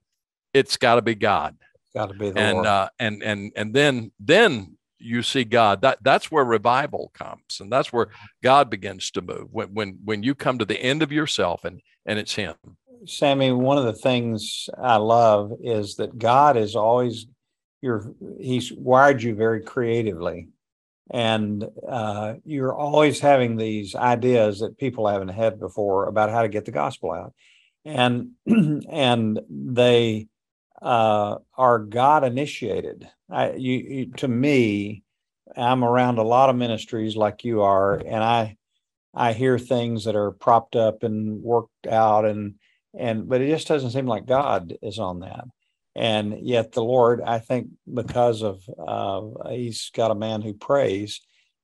it's 0.53 0.77
got 0.77 0.95
to 0.95 1.01
be 1.01 1.15
God. 1.15 1.57
Got 1.93 2.07
to 2.07 2.13
be 2.13 2.29
the 2.29 2.39
and 2.39 2.55
Lord. 2.55 2.67
Uh, 2.67 2.89
and 2.99 3.23
and 3.23 3.51
and 3.55 3.73
then 3.73 4.11
then 4.19 4.76
you 4.99 5.23
see 5.23 5.43
God. 5.43 5.81
That 5.81 5.99
that's 6.01 6.31
where 6.31 6.43
revival 6.43 7.11
comes, 7.13 7.59
and 7.59 7.71
that's 7.71 7.91
where 7.91 8.07
God 8.43 8.69
begins 8.69 9.11
to 9.11 9.21
move. 9.21 9.47
When 9.51 9.73
when 9.73 9.99
when 10.03 10.23
you 10.23 10.35
come 10.35 10.57
to 10.59 10.65
the 10.65 10.81
end 10.81 11.03
of 11.03 11.11
yourself, 11.11 11.65
and 11.65 11.81
and 12.05 12.19
it's 12.19 12.35
Him. 12.35 12.55
Sammy, 13.05 13.51
one 13.51 13.77
of 13.77 13.85
the 13.85 13.93
things 13.93 14.69
I 14.81 14.95
love 14.97 15.53
is 15.61 15.95
that 15.95 16.17
God 16.17 16.57
is 16.57 16.75
always 16.75 17.27
you're 17.81 18.11
He's 18.39 18.71
wired 18.71 19.21
you 19.21 19.35
very 19.35 19.61
creatively 19.61 20.49
and 21.09 21.65
uh, 21.87 22.33
you're 22.43 22.75
always 22.75 23.19
having 23.19 23.55
these 23.55 23.95
ideas 23.95 24.59
that 24.59 24.77
people 24.77 25.07
haven't 25.07 25.29
had 25.29 25.59
before 25.59 26.07
about 26.07 26.29
how 26.29 26.41
to 26.41 26.49
get 26.49 26.65
the 26.65 26.71
gospel 26.71 27.11
out 27.13 27.33
and 27.85 28.31
and 28.89 29.39
they 29.49 30.27
uh, 30.81 31.37
are 31.57 31.79
god 31.79 32.23
initiated 32.23 33.09
I, 33.29 33.53
you, 33.53 33.77
you, 33.77 34.05
to 34.17 34.27
me 34.27 35.03
i'm 35.55 35.83
around 35.83 36.17
a 36.17 36.23
lot 36.23 36.49
of 36.49 36.55
ministries 36.55 37.15
like 37.15 37.43
you 37.43 37.61
are 37.61 37.95
and 37.95 38.23
i 38.23 38.57
i 39.13 39.33
hear 39.33 39.57
things 39.57 40.05
that 40.05 40.15
are 40.15 40.31
propped 40.31 40.75
up 40.75 41.03
and 41.03 41.41
worked 41.41 41.87
out 41.87 42.25
and 42.25 42.55
and 42.97 43.27
but 43.27 43.41
it 43.41 43.49
just 43.49 43.67
doesn't 43.67 43.91
seem 43.91 44.05
like 44.05 44.25
god 44.25 44.73
is 44.81 44.99
on 44.99 45.19
that 45.21 45.45
and 45.97 46.41
yet 46.41 46.73
the 46.73 46.83
Lord, 46.83 47.21
I 47.25 47.39
think, 47.39 47.69
because 47.91 48.43
of 48.43 48.61
uh, 48.77 49.49
he's 49.49 49.89
got 49.95 50.11
a 50.11 50.15
man 50.15 50.43
who 50.43 50.53
prays, 50.53 51.21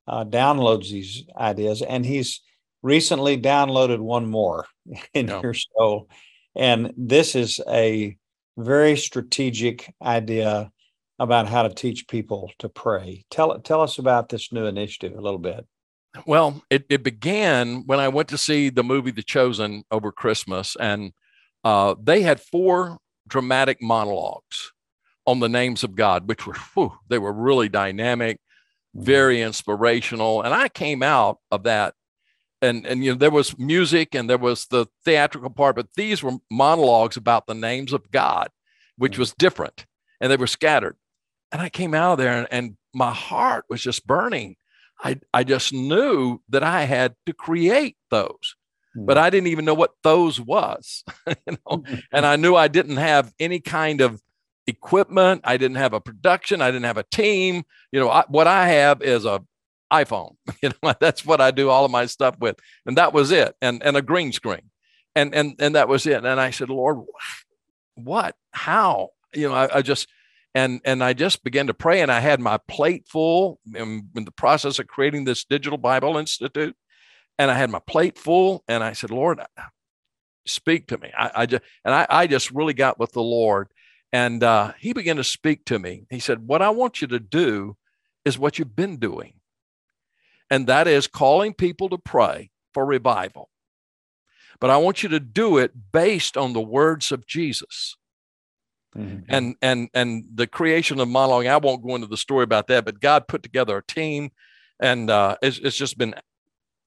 uh, 0.08 0.26
downloads 0.26 0.90
these 0.90 1.24
ideas, 1.38 1.84
and 1.84 2.04
he's 2.04 2.42
recently 2.82 3.40
downloaded 3.40 4.00
one 4.00 4.26
more 4.26 4.66
in 5.14 5.28
yeah. 5.28 5.40
your 5.44 5.54
soul. 5.54 6.10
And 6.56 6.94
this 6.98 7.36
is 7.36 7.62
a 7.70 8.18
very 8.58 8.96
strategic 8.98 9.94
idea 10.02 10.72
about 11.20 11.48
how 11.48 11.64
to 11.64 11.74
teach 11.74 12.08
people 12.08 12.52
to 12.60 12.70
pray. 12.70 13.24
Tell 13.30 13.60
tell 13.60 13.82
us 13.82 13.98
about 13.98 14.30
this 14.30 14.52
new 14.52 14.66
initiative 14.66 15.18
a 15.18 15.22
little 15.22 15.40
bit. 15.40 15.66
Well, 16.28 16.64
it, 16.70 16.86
it 16.90 17.04
began 17.04 17.84
when 17.88 18.00
I 18.00 18.08
went 18.08 18.30
to 18.30 18.38
see 18.38 18.70
the 18.70 18.84
movie 18.84 19.12
The 19.12 19.24
Chosen 19.24 19.84
over 19.90 20.12
Christmas, 20.12 20.76
and 20.80 21.12
uh, 21.64 21.96
they 22.02 22.22
had 22.22 22.40
four 22.40 23.00
dramatic 23.28 23.82
monologues 23.82 24.72
on 25.26 25.40
the 25.40 25.50
names 25.50 25.84
of 25.84 25.96
God, 25.96 26.28
which 26.28 26.46
were 26.46 26.56
whew, 26.74 26.94
they 27.10 27.18
were 27.18 27.34
really 27.34 27.70
dynamic, 27.70 28.38
mm-hmm. 28.96 29.06
very 29.06 29.42
inspirational. 29.42 30.42
And 30.42 30.54
I 30.54 30.70
came 30.70 31.02
out 31.02 31.40
of 31.50 31.64
that, 31.64 31.96
and 32.64 32.86
and 32.88 33.04
you 33.04 33.12
know 33.12 33.18
there 33.18 33.32
was 33.32 33.58
music 33.58 34.16
and 34.16 34.30
there 34.30 34.38
was 34.38 34.66
the 34.68 34.88
theatrical 35.06 35.50
part, 35.50 35.76
but 35.76 35.88
these 35.96 36.24
were 36.24 36.38
monologues 36.50 37.18
about 37.18 37.48
the 37.48 37.54
names 37.54 37.94
of 37.94 38.12
God, 38.12 38.50
which 38.98 39.18
was 39.18 39.34
different, 39.34 39.86
and 40.20 40.32
they 40.32 40.38
were 40.38 40.48
scattered. 40.48 40.98
And 41.52 41.62
I 41.62 41.70
came 41.70 41.94
out 41.94 42.14
of 42.14 42.18
there, 42.18 42.34
and, 42.34 42.48
and 42.50 42.78
my 42.94 43.14
heart 43.14 43.66
was 43.70 43.84
just 43.84 44.08
burning 44.08 44.56
I, 45.04 45.20
I 45.34 45.44
just 45.44 45.74
knew 45.74 46.42
that 46.50 46.64
I 46.64 46.84
had 46.84 47.16
to 47.26 47.34
create 47.34 47.98
those, 48.10 48.56
mm. 48.98 49.06
but 49.06 49.18
I 49.18 49.30
didn't 49.30 49.48
even 49.48 49.66
know 49.66 49.74
what 49.74 49.92
those 50.04 50.40
was. 50.40 51.04
you 51.28 51.58
know? 51.70 51.84
and 52.12 52.26
I 52.26 52.38
knew 52.38 52.56
I 52.56 52.70
didn't 52.70 52.98
have 52.98 53.34
any 53.40 53.60
kind 53.60 54.02
of 54.02 54.22
equipment. 54.66 55.42
I 55.44 55.58
didn't 55.58 55.78
have 55.78 55.94
a 55.94 56.00
production. 56.00 56.62
I 56.62 56.72
didn't 56.72 56.86
have 56.86 56.98
a 56.98 57.04
team. 57.04 57.64
You 57.92 58.00
know, 58.00 58.10
I, 58.10 58.24
what 58.30 58.48
I 58.48 58.70
have 58.70 59.02
is 59.02 59.26
a 59.26 59.44
iPhone. 59.94 60.36
You 60.62 60.72
know, 60.82 60.94
that's 61.00 61.26
what 61.26 61.42
I 61.42 61.52
do 61.52 61.70
all 61.70 61.86
of 61.86 61.92
my 61.92 62.06
stuff 62.06 62.36
with, 62.40 62.58
and 62.86 62.98
that 62.98 63.14
was 63.14 63.32
it. 63.32 63.56
And 63.62 63.84
and 63.84 63.98
a 63.98 64.02
green 64.02 64.32
screen, 64.32 64.70
and 65.16 65.36
and 65.36 65.56
and 65.60 65.76
that 65.76 65.90
was 65.90 66.06
it. 66.08 66.24
And 66.24 66.40
I 66.40 66.52
said, 66.52 66.70
Lord, 66.70 67.00
what? 67.96 68.36
How? 68.52 69.10
You 69.34 69.50
know, 69.50 69.56
I, 69.56 69.78
I 69.78 69.82
just 69.82 70.08
and 70.56 70.82
and 70.86 71.04
I 71.04 71.14
just 71.14 71.44
began 71.44 71.68
to 71.68 71.74
pray, 71.74 72.02
and 72.02 72.12
I 72.12 72.20
had 72.20 72.40
my 72.40 72.60
plate 72.68 73.08
full 73.08 73.60
in, 73.76 74.10
in, 74.16 74.26
the 74.26 74.32
process 74.32 74.80
of 74.80 74.88
creating 74.88 75.26
this 75.26 75.44
digital 75.44 75.78
Bible 75.78 76.18
Institute, 76.18 76.76
and 77.40 77.50
I 77.50 77.56
had 77.56 77.70
my 77.70 77.80
plate 77.80 78.18
full, 78.18 78.64
and 78.68 78.84
I 78.84 78.94
said, 78.94 79.12
Lord, 79.12 79.42
speak 80.46 80.88
to 80.88 80.98
me. 80.98 81.12
I, 81.18 81.32
I 81.36 81.46
just 81.46 81.64
and 81.84 81.94
I, 81.94 82.06
I 82.10 82.28
just 82.28 82.52
really 82.52 82.74
got 82.74 83.00
with 83.00 83.12
the 83.12 83.24
Lord, 83.24 83.70
and 84.12 84.44
uh, 84.44 84.74
He 84.80 84.94
began 84.94 85.18
to 85.18 85.24
speak 85.24 85.66
to 85.66 85.80
me. 85.80 86.06
He 86.10 86.20
said, 86.20 86.48
"What 86.48 86.62
I 86.62 86.70
want 86.70 87.02
you 87.02 87.08
to 87.08 87.20
do 87.20 87.76
is 88.24 88.38
what 88.38 88.60
you've 88.60 88.76
been 88.76 88.98
doing, 88.98 89.34
and 90.54 90.68
that 90.68 90.88
is 90.88 91.08
calling 91.08 91.54
people 91.54 91.90
to 91.90 91.98
pray 91.98 92.52
for 92.74 92.86
revival." 92.86 93.50
But 94.60 94.70
I 94.70 94.78
want 94.78 95.04
you 95.04 95.10
to 95.10 95.20
do 95.20 95.58
it 95.58 95.72
based 95.92 96.38
on 96.38 96.54
the 96.54 96.62
words 96.62 97.12
of 97.12 97.28
Jesus. 97.28 97.98
Mm-hmm. 98.96 99.22
And 99.28 99.56
and 99.62 99.90
and 99.94 100.26
the 100.34 100.48
creation 100.48 101.00
of 101.00 101.08
monologue. 101.08 101.48
I 101.48 101.58
won't 101.58 101.84
go 101.84 101.96
into 101.96 102.08
the 102.08 102.18
story 102.18 102.44
about 102.44 102.68
that, 102.68 102.86
but 102.86 103.00
God 103.00 103.28
put 103.28 103.42
together 103.42 103.76
a 103.78 103.84
team, 103.84 104.32
and 104.80 105.10
uh, 105.10 105.36
it's 105.42 105.58
it's 105.58 105.76
just 105.76 105.98
been 105.98 106.14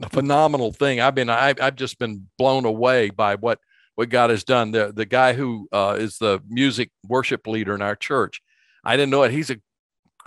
a 0.00 0.08
phenomenal 0.08 0.72
thing. 0.72 1.00
I've 1.00 1.14
been 1.14 1.28
I, 1.28 1.54
I've 1.60 1.76
just 1.76 1.98
been 1.98 2.28
blown 2.38 2.64
away 2.64 3.10
by 3.10 3.34
what 3.34 3.58
what 3.96 4.08
God 4.08 4.30
has 4.30 4.44
done. 4.44 4.70
The 4.70 4.92
the 4.94 5.04
guy 5.04 5.32
who 5.32 5.68
uh, 5.72 5.96
is 5.98 6.18
the 6.18 6.40
music 6.48 6.90
worship 7.08 7.46
leader 7.46 7.74
in 7.74 7.82
our 7.82 7.96
church, 7.96 8.40
I 8.84 8.96
didn't 8.96 9.10
know 9.10 9.24
it. 9.24 9.32
He's 9.32 9.50
an 9.50 9.62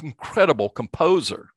incredible 0.03 0.69
composer, 0.69 1.51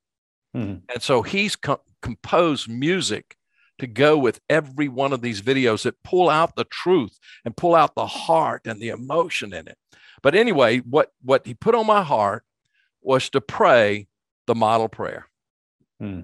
mm-hmm. 0.55 0.79
and 0.89 1.01
so 1.01 1.21
he's 1.21 1.55
co- 1.55 1.81
composed 2.01 2.69
music 2.69 3.35
to 3.79 3.87
go 3.87 4.17
with 4.17 4.39
every 4.49 4.87
one 4.87 5.13
of 5.13 5.21
these 5.21 5.41
videos 5.41 5.83
that 5.83 6.01
pull 6.03 6.29
out 6.29 6.55
the 6.55 6.65
truth 6.65 7.17
and 7.43 7.57
pull 7.57 7.75
out 7.75 7.95
the 7.95 8.05
heart 8.05 8.61
and 8.65 8.79
the 8.79 8.89
emotion 8.89 9.53
in 9.53 9.67
it. 9.67 9.77
But 10.21 10.35
anyway, 10.35 10.79
what, 10.79 11.11
what 11.21 11.45
he 11.45 11.53
put 11.53 11.75
on 11.75 11.87
my 11.87 12.03
heart 12.03 12.43
was 13.01 13.29
to 13.31 13.41
pray 13.41 14.07
the 14.47 14.55
model 14.55 14.89
prayer. 14.89 15.27
Hmm. 15.99 16.21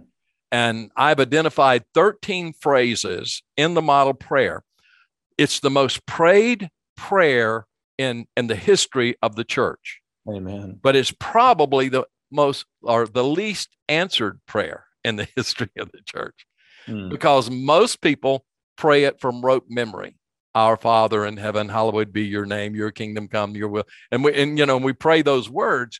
And 0.51 0.91
I've 0.95 1.19
identified 1.19 1.83
13 1.93 2.53
phrases 2.53 3.43
in 3.57 3.73
the 3.73 3.81
model 3.81 4.13
prayer. 4.13 4.63
It's 5.37 5.59
the 5.59 5.69
most 5.69 6.05
prayed 6.05 6.69
prayer 6.97 7.65
in, 7.97 8.25
in 8.35 8.47
the 8.47 8.55
history 8.55 9.15
of 9.21 9.35
the 9.35 9.43
church. 9.43 10.01
Amen. 10.27 10.79
But 10.81 10.95
it's 10.95 11.13
probably 11.19 11.89
the 11.89 12.05
most 12.31 12.65
or 12.81 13.07
the 13.07 13.23
least 13.23 13.69
answered 13.87 14.39
prayer 14.45 14.85
in 15.03 15.15
the 15.15 15.27
history 15.35 15.71
of 15.77 15.91
the 15.91 16.01
church. 16.05 16.45
Hmm. 16.85 17.09
because 17.09 17.49
most 17.49 18.01
people 18.01 18.45
pray 18.77 19.03
it 19.03 19.19
from 19.19 19.41
rote 19.41 19.65
memory. 19.69 20.15
Our 20.55 20.77
father 20.77 21.25
in 21.25 21.37
heaven 21.37 21.69
hallowed 21.69 22.11
be 22.11 22.23
your 22.23 22.45
name 22.45 22.75
your 22.75 22.91
kingdom 22.91 23.27
come 23.27 23.55
your 23.55 23.67
will. 23.67 23.85
And 24.11 24.23
we 24.23 24.33
and 24.33 24.57
you 24.57 24.65
know 24.65 24.77
we 24.77 24.93
pray 24.93 25.21
those 25.21 25.49
words 25.49 25.99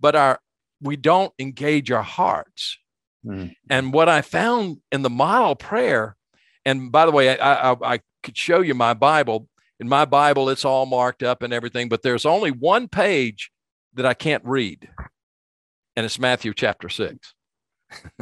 but 0.00 0.14
our 0.14 0.40
we 0.80 0.96
don't 0.96 1.32
engage 1.38 1.90
our 1.90 2.02
hearts. 2.02 2.78
Mm. 3.24 3.56
and 3.68 3.92
what 3.92 4.08
i 4.08 4.22
found 4.22 4.76
in 4.92 5.02
the 5.02 5.10
model 5.10 5.56
prayer 5.56 6.16
and 6.64 6.92
by 6.92 7.06
the 7.06 7.10
way 7.10 7.36
I, 7.36 7.72
I 7.72 7.76
i 7.94 8.00
could 8.22 8.36
show 8.36 8.60
you 8.60 8.72
my 8.72 8.94
bible. 8.94 9.48
In 9.80 9.88
my 9.88 10.04
bible 10.04 10.48
it's 10.48 10.64
all 10.64 10.86
marked 10.86 11.24
up 11.24 11.42
and 11.42 11.52
everything 11.52 11.88
but 11.88 12.02
there's 12.02 12.24
only 12.24 12.52
one 12.52 12.86
page 12.86 13.50
that 13.94 14.06
i 14.06 14.14
can't 14.14 14.44
read 14.44 14.88
and 15.96 16.04
it's 16.04 16.18
matthew 16.18 16.52
chapter 16.54 16.88
6 16.88 17.34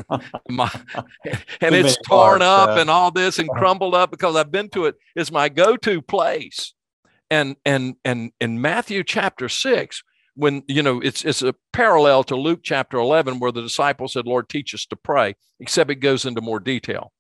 my, 0.49 0.71
and 1.61 1.75
it's 1.75 1.97
torn 2.07 2.43
up 2.43 2.71
uh, 2.71 2.81
and 2.81 2.91
all 2.91 3.11
this 3.11 3.39
and 3.39 3.49
uh-huh. 3.49 3.59
crumbled 3.59 3.95
up 3.95 4.11
because 4.11 4.37
I've 4.37 4.51
been 4.51 4.69
to 4.71 4.87
it. 4.87 4.97
It's 5.17 5.33
my 5.33 5.49
go-to 5.49 6.03
place. 6.03 6.75
And 7.31 7.57
and 7.65 7.97
and 8.05 8.33
in 8.41 8.61
Matthew 8.61 9.03
chapter 9.03 9.49
six, 9.49 10.03
when 10.35 10.63
you 10.69 10.83
know 10.83 11.01
it's 11.01 11.25
it's 11.25 11.43
a 11.43 11.55
parallel 11.73 12.23
to 12.25 12.37
Luke 12.37 12.61
chapter 12.63 12.99
11, 12.99 13.41
where 13.41 13.51
the 13.51 13.63
disciples 13.63 14.13
said, 14.13 14.27
Lord, 14.27 14.49
teach 14.49 14.75
us 14.75 14.85
to 14.87 14.97
pray, 14.97 15.35
except 15.59 15.91
it 15.91 15.97
goes 15.97 16.27
into 16.27 16.43
more 16.43 16.61
detail. 16.61 17.13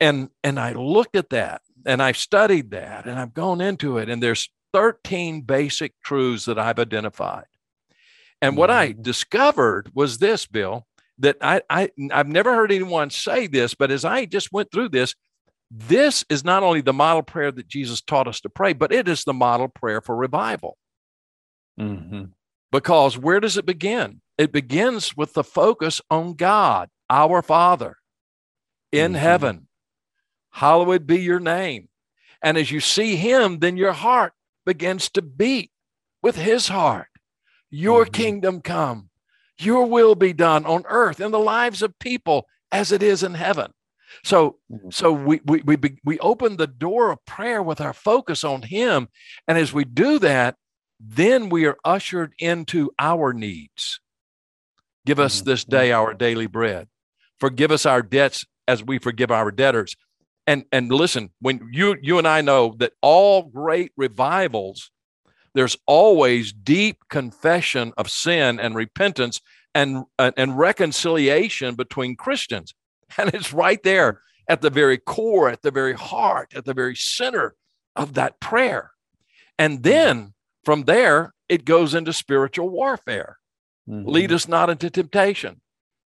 And 0.00 0.30
and 0.44 0.60
I 0.60 0.72
looked 0.72 1.16
at 1.16 1.30
that 1.30 1.62
and 1.84 2.02
I've 2.02 2.16
studied 2.16 2.70
that 2.70 3.06
and 3.06 3.18
I've 3.18 3.34
gone 3.34 3.60
into 3.60 3.98
it, 3.98 4.08
and 4.08 4.22
there's 4.22 4.48
13 4.72 5.42
basic 5.42 5.92
truths 6.02 6.44
that 6.44 6.58
I've 6.58 6.78
identified. 6.78 7.44
And 8.44 8.58
what 8.58 8.70
I 8.70 8.90
mm-hmm. 8.90 9.00
discovered 9.00 9.90
was 9.94 10.18
this, 10.18 10.44
Bill, 10.44 10.86
that 11.18 11.38
I, 11.40 11.62
I 11.70 11.88
I've 12.12 12.28
never 12.28 12.54
heard 12.54 12.70
anyone 12.70 13.08
say 13.08 13.46
this, 13.46 13.72
but 13.72 13.90
as 13.90 14.04
I 14.04 14.26
just 14.26 14.52
went 14.52 14.70
through 14.70 14.90
this, 14.90 15.14
this 15.70 16.26
is 16.28 16.44
not 16.44 16.62
only 16.62 16.82
the 16.82 16.92
model 16.92 17.22
prayer 17.22 17.50
that 17.50 17.68
Jesus 17.68 18.02
taught 18.02 18.28
us 18.28 18.42
to 18.42 18.50
pray, 18.50 18.74
but 18.74 18.92
it 18.92 19.08
is 19.08 19.24
the 19.24 19.32
model 19.32 19.68
prayer 19.68 20.02
for 20.02 20.14
revival. 20.14 20.76
Mm-hmm. 21.80 22.24
Because 22.70 23.16
where 23.16 23.40
does 23.40 23.56
it 23.56 23.64
begin? 23.64 24.20
It 24.36 24.52
begins 24.52 25.16
with 25.16 25.32
the 25.32 25.44
focus 25.44 26.02
on 26.10 26.34
God, 26.34 26.90
our 27.08 27.40
Father 27.40 27.96
in 28.92 29.12
mm-hmm. 29.12 29.22
heaven. 29.22 29.68
Hallowed 30.50 31.06
be 31.06 31.20
your 31.22 31.40
name. 31.40 31.88
And 32.42 32.58
as 32.58 32.70
you 32.70 32.80
see 32.80 33.16
Him, 33.16 33.60
then 33.60 33.78
your 33.78 33.92
heart 33.92 34.34
begins 34.66 35.08
to 35.10 35.22
beat 35.22 35.70
with 36.22 36.36
His 36.36 36.68
heart. 36.68 37.08
Your 37.74 38.04
mm-hmm. 38.04 38.12
kingdom 38.12 38.60
come, 38.60 39.10
your 39.58 39.86
will 39.86 40.14
be 40.14 40.32
done 40.32 40.64
on 40.64 40.84
earth 40.88 41.20
in 41.20 41.32
the 41.32 41.40
lives 41.40 41.82
of 41.82 41.98
people 41.98 42.46
as 42.70 42.92
it 42.92 43.02
is 43.02 43.24
in 43.24 43.34
heaven. 43.34 43.72
So, 44.22 44.58
mm-hmm. 44.70 44.90
so 44.90 45.12
we, 45.12 45.40
we, 45.44 45.60
we, 45.62 45.76
we 46.04 46.18
open 46.20 46.56
the 46.56 46.68
door 46.68 47.10
of 47.10 47.24
prayer 47.26 47.64
with 47.64 47.80
our 47.80 47.92
focus 47.92 48.44
on 48.44 48.62
Him. 48.62 49.08
And 49.48 49.58
as 49.58 49.72
we 49.72 49.84
do 49.84 50.20
that, 50.20 50.54
then 51.00 51.48
we 51.48 51.66
are 51.66 51.76
ushered 51.84 52.34
into 52.38 52.92
our 52.96 53.32
needs. 53.32 53.98
Give 55.04 55.18
us 55.18 55.40
mm-hmm. 55.40 55.50
this 55.50 55.64
day 55.64 55.90
our 55.90 56.14
daily 56.14 56.46
bread. 56.46 56.86
Forgive 57.40 57.72
us 57.72 57.84
our 57.86 58.02
debts 58.02 58.46
as 58.68 58.84
we 58.84 58.98
forgive 58.98 59.32
our 59.32 59.50
debtors. 59.50 59.96
And, 60.46 60.64
and 60.70 60.92
listen, 60.92 61.30
when 61.40 61.70
you, 61.72 61.96
you 62.00 62.18
and 62.18 62.28
I 62.28 62.40
know 62.40 62.76
that 62.78 62.92
all 63.02 63.42
great 63.42 63.90
revivals 63.96 64.92
there's 65.54 65.76
always 65.86 66.52
deep 66.52 66.98
confession 67.08 67.92
of 67.96 68.10
sin 68.10 68.58
and 68.58 68.74
repentance 68.74 69.40
and, 69.74 70.04
uh, 70.18 70.32
and 70.36 70.58
reconciliation 70.58 71.74
between 71.74 72.16
Christians. 72.16 72.74
And 73.16 73.32
it's 73.32 73.52
right 73.52 73.80
there 73.82 74.22
at 74.48 74.60
the 74.60 74.70
very 74.70 74.98
core, 74.98 75.48
at 75.48 75.62
the 75.62 75.70
very 75.70 75.92
heart, 75.92 76.52
at 76.56 76.64
the 76.64 76.74
very 76.74 76.96
center 76.96 77.54
of 77.94 78.14
that 78.14 78.40
prayer. 78.40 78.90
And 79.56 79.82
then 79.84 80.34
from 80.64 80.84
there, 80.84 81.32
it 81.48 81.64
goes 81.64 81.94
into 81.94 82.12
spiritual 82.12 82.70
warfare. 82.70 83.38
Mm-hmm. 83.88 84.08
Lead 84.08 84.32
us 84.32 84.48
not 84.48 84.70
into 84.70 84.90
temptation, 84.90 85.60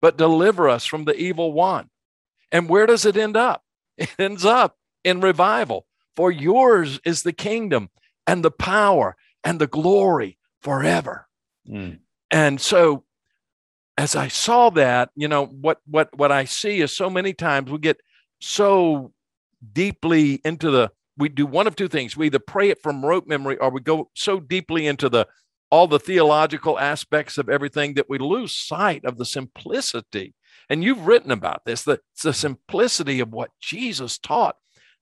but 0.00 0.16
deliver 0.16 0.68
us 0.68 0.86
from 0.86 1.04
the 1.04 1.16
evil 1.16 1.52
one. 1.52 1.90
And 2.50 2.68
where 2.68 2.86
does 2.86 3.04
it 3.04 3.16
end 3.16 3.36
up? 3.36 3.62
It 3.98 4.10
ends 4.18 4.44
up 4.44 4.76
in 5.02 5.20
revival. 5.20 5.86
For 6.16 6.30
yours 6.30 7.00
is 7.04 7.22
the 7.22 7.32
kingdom 7.32 7.90
and 8.26 8.44
the 8.44 8.50
power 8.50 9.16
and 9.44 9.60
the 9.60 9.66
glory 9.66 10.38
forever. 10.62 11.28
Mm. 11.68 11.98
And 12.30 12.60
so 12.60 13.04
as 13.96 14.16
I 14.16 14.28
saw 14.28 14.70
that, 14.70 15.10
you 15.14 15.28
know, 15.28 15.46
what 15.46 15.78
what 15.86 16.16
what 16.16 16.32
I 16.32 16.44
see 16.44 16.80
is 16.80 16.96
so 16.96 17.08
many 17.08 17.32
times 17.32 17.70
we 17.70 17.78
get 17.78 18.00
so 18.40 19.12
deeply 19.72 20.40
into 20.44 20.70
the 20.70 20.90
we 21.16 21.28
do 21.28 21.46
one 21.46 21.66
of 21.66 21.76
two 21.76 21.88
things. 21.88 22.16
We 22.16 22.26
either 22.26 22.40
pray 22.40 22.70
it 22.70 22.82
from 22.82 23.04
rote 23.04 23.26
memory 23.26 23.56
or 23.58 23.70
we 23.70 23.80
go 23.80 24.10
so 24.14 24.40
deeply 24.40 24.86
into 24.86 25.08
the 25.08 25.28
all 25.70 25.86
the 25.86 25.98
theological 25.98 26.78
aspects 26.78 27.38
of 27.38 27.48
everything 27.48 27.94
that 27.94 28.08
we 28.08 28.18
lose 28.18 28.54
sight 28.54 29.04
of 29.04 29.16
the 29.16 29.24
simplicity. 29.24 30.34
And 30.70 30.84
you've 30.84 31.06
written 31.06 31.30
about 31.30 31.64
this, 31.64 31.82
the, 31.82 32.00
the 32.22 32.32
simplicity 32.32 33.20
of 33.20 33.32
what 33.32 33.50
Jesus 33.60 34.18
taught 34.18 34.56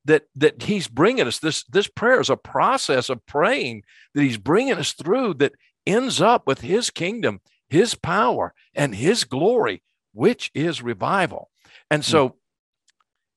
that 0.05 0.25
that 0.35 0.63
he's 0.63 0.89
bringing 0.89 1.27
us 1.27 1.39
this 1.39 1.65
this 1.65 1.89
prayer 1.89 2.21
is 2.21 2.31
a 2.31 2.37
process 2.37 3.09
of 3.09 3.25
praying 3.27 3.83
that 4.15 4.23
he's 4.23 4.39
bringing 4.39 4.75
us 4.75 4.93
through 4.93 5.35
that 5.35 5.53
ends 5.87 6.21
up 6.21 6.47
with 6.47 6.61
his 6.61 6.91
kingdom 6.91 7.41
his 7.69 7.95
power 7.95 8.55
and 8.75 8.95
his 8.95 9.25
glory 9.25 9.83
which 10.13 10.51
is 10.55 10.83
revival 10.83 11.51
and 11.91 12.05
so 12.05 12.37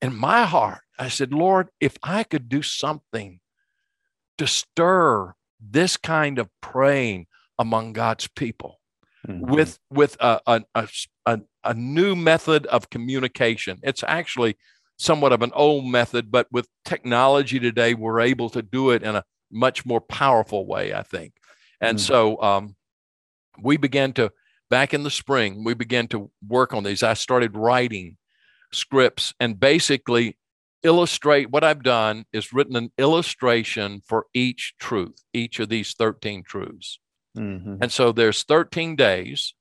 in 0.01 0.15
my 0.15 0.43
heart 0.43 0.81
i 0.99 1.07
said 1.07 1.33
lord 1.33 1.69
if 1.79 1.97
i 2.03 2.23
could 2.23 2.49
do 2.49 2.61
something 2.61 3.39
to 4.37 4.47
stir 4.47 5.33
this 5.59 5.97
kind 5.97 6.39
of 6.39 6.49
praying 6.61 7.25
among 7.57 7.93
god's 7.93 8.27
people 8.27 8.79
mm-hmm. 9.27 9.51
with 9.51 9.79
with 9.89 10.17
a, 10.19 10.39
a, 10.75 10.87
a, 11.25 11.39
a 11.63 11.73
new 11.73 12.15
method 12.15 12.65
of 12.67 12.89
communication 12.89 13.79
it's 13.83 14.03
actually 14.07 14.57
somewhat 14.97 15.33
of 15.33 15.41
an 15.41 15.51
old 15.53 15.85
method, 15.85 16.31
but 16.31 16.47
with 16.51 16.67
technology 16.85 17.59
today, 17.59 17.93
we're 17.93 18.21
able 18.21 18.49
to 18.49 18.61
do 18.61 18.91
it 18.91 19.03
in 19.03 19.15
a 19.15 19.23
much 19.51 19.85
more 19.85 20.01
powerful 20.01 20.65
way, 20.65 20.93
I 20.93 21.03
think. 21.03 21.33
And 21.81 21.97
mm. 21.97 22.01
so 22.01 22.41
um, 22.41 22.75
we 23.61 23.77
began 23.77 24.13
to, 24.13 24.31
back 24.69 24.93
in 24.93 25.03
the 25.03 25.11
spring, 25.11 25.63
we 25.63 25.73
began 25.73 26.07
to 26.09 26.31
work 26.47 26.73
on 26.73 26.83
these. 26.83 27.03
I 27.03 27.13
started 27.13 27.55
writing 27.55 28.17
scripts 28.71 29.33
and 29.39 29.59
basically 29.59 30.37
illustrate 30.83 31.49
what 31.49 31.63
I've 31.63 31.83
done 31.83 32.25
is 32.31 32.53
written 32.53 32.75
an 32.75 32.91
illustration 32.97 34.01
for 34.05 34.27
each 34.33 34.75
truth, 34.79 35.23
each 35.33 35.59
of 35.59 35.69
these 35.69 35.93
13 35.93 36.43
truths. 36.43 36.99
Mm-hmm. 37.37 37.77
And 37.81 37.91
so 37.91 38.11
there's 38.11 38.43
13 38.43 38.95
days. 38.95 39.55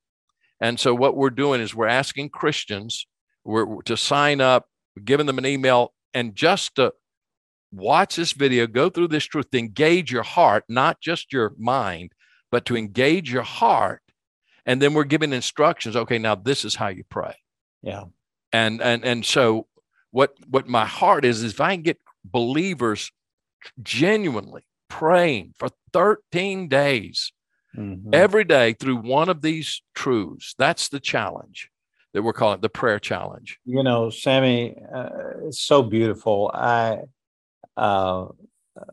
And 0.61 0.79
so 0.79 0.93
what 0.93 1.17
we're 1.17 1.31
doing 1.31 1.61
is 1.61 1.75
we're 1.75 1.87
asking 1.87 2.29
Christians 2.29 3.07
we're, 3.43 3.81
to 3.83 3.97
sign 3.97 4.39
up 4.39 4.67
giving 5.03 5.25
them 5.25 5.37
an 5.37 5.45
email 5.45 5.93
and 6.13 6.35
just 6.35 6.75
to 6.75 6.93
watch 7.71 8.15
this 8.15 8.31
video, 8.31 8.67
go 8.67 8.89
through 8.89 9.09
this 9.09 9.25
truth, 9.25 9.51
to 9.51 9.57
engage 9.57 10.11
your 10.11 10.23
heart, 10.23 10.63
not 10.69 11.01
just 11.01 11.33
your 11.33 11.53
mind, 11.57 12.13
but 12.51 12.65
to 12.65 12.77
engage 12.77 13.31
your 13.31 13.43
heart. 13.43 14.01
And 14.65 14.81
then 14.81 14.93
we're 14.93 15.03
giving 15.03 15.33
instructions. 15.33 15.95
Okay, 15.95 16.17
now 16.17 16.35
this 16.35 16.65
is 16.65 16.75
how 16.75 16.87
you 16.87 17.03
pray. 17.09 17.35
Yeah. 17.83 18.05
And 18.51 18.81
and 18.81 19.03
and 19.03 19.25
so 19.25 19.67
what 20.11 20.33
what 20.47 20.67
my 20.67 20.85
heart 20.85 21.25
is 21.25 21.43
is 21.43 21.53
if 21.53 21.61
I 21.61 21.75
can 21.75 21.83
get 21.83 21.99
believers 22.23 23.11
genuinely 23.83 24.65
praying 24.89 25.53
for 25.57 25.69
13 25.93 26.67
days 26.67 27.31
mm-hmm. 27.77 28.09
every 28.13 28.43
day 28.43 28.73
through 28.73 28.97
one 28.97 29.29
of 29.29 29.41
these 29.41 29.81
truths, 29.93 30.55
that's 30.57 30.89
the 30.89 30.99
challenge 30.99 31.69
that 32.15 32.23
we're 32.23 32.31
calling 32.31 32.61
the 32.61 32.69
prayer 32.69 32.97
challenge. 32.97 33.59
You 33.65 33.83
know, 33.83 34.09
Sammy, 34.09 34.73
uh, 34.93 35.09
it's 35.43 35.59
so 35.59 35.83
beautiful. 35.83 36.49
I, 36.53 36.99
uh, 37.75 38.27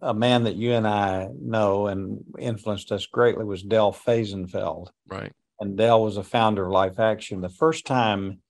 a 0.01 0.13
man 0.13 0.43
that 0.43 0.57
you 0.57 0.73
and 0.73 0.89
I 0.89 1.29
know 1.41 1.87
and 1.87 2.25
influenced 2.37 2.91
us 2.91 3.07
greatly 3.07 3.45
was 3.45 3.63
Del 3.63 3.93
Fehsenfeld. 3.93 4.89
Right. 5.07 5.33
And 5.61 5.77
Del 5.77 6.03
was 6.03 6.17
a 6.17 6.25
founder 6.25 6.67
of 6.67 6.73
Life 6.73 6.99
Action. 6.99 7.41
The 7.41 7.49
first 7.49 7.87
time 7.87 8.41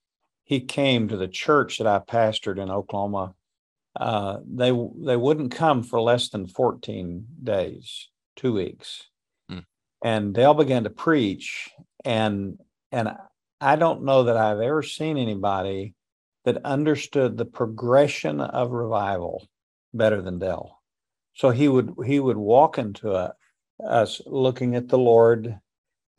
he 0.45 0.61
came 0.61 1.07
to 1.09 1.19
the 1.19 1.29
church 1.29 1.77
that 1.77 1.87
I 1.87 1.99
pastored 1.99 2.59
in 2.59 2.71
Oklahoma, 2.71 3.35
uh, 3.95 4.39
they 4.51 4.71
they 4.71 5.17
wouldn't 5.17 5.53
come 5.53 5.83
for 5.83 6.01
less 6.01 6.31
than 6.31 6.47
14 6.47 7.27
days, 7.43 8.09
two 8.37 8.55
weeks. 8.55 9.03
Hmm. 9.51 9.59
And 10.03 10.33
Del 10.33 10.55
began 10.55 10.85
to 10.85 10.91
preach, 10.91 11.69
and 12.07 12.59
and 12.91 13.11
I 13.63 13.77
don't 13.77 14.03
know 14.03 14.25
that 14.25 14.37
I've 14.37 14.61
ever 14.61 14.83
seen 14.83 15.17
anybody 15.17 15.95
that 16.45 16.65
understood 16.65 17.37
the 17.37 17.45
progression 17.45 18.41
of 18.41 18.73
revival 18.73 19.47
better 19.95 20.21
than 20.21 20.41
Del. 20.41 20.81
So 21.35 21.51
he 21.51 21.69
would 21.69 21.95
he 22.05 22.19
would 22.19 22.37
walk 22.37 22.77
into 22.77 23.15
a, 23.15 23.35
us 23.83 24.21
looking 24.27 24.75
at 24.75 24.89
the 24.89 24.99
Lord, 24.99 25.59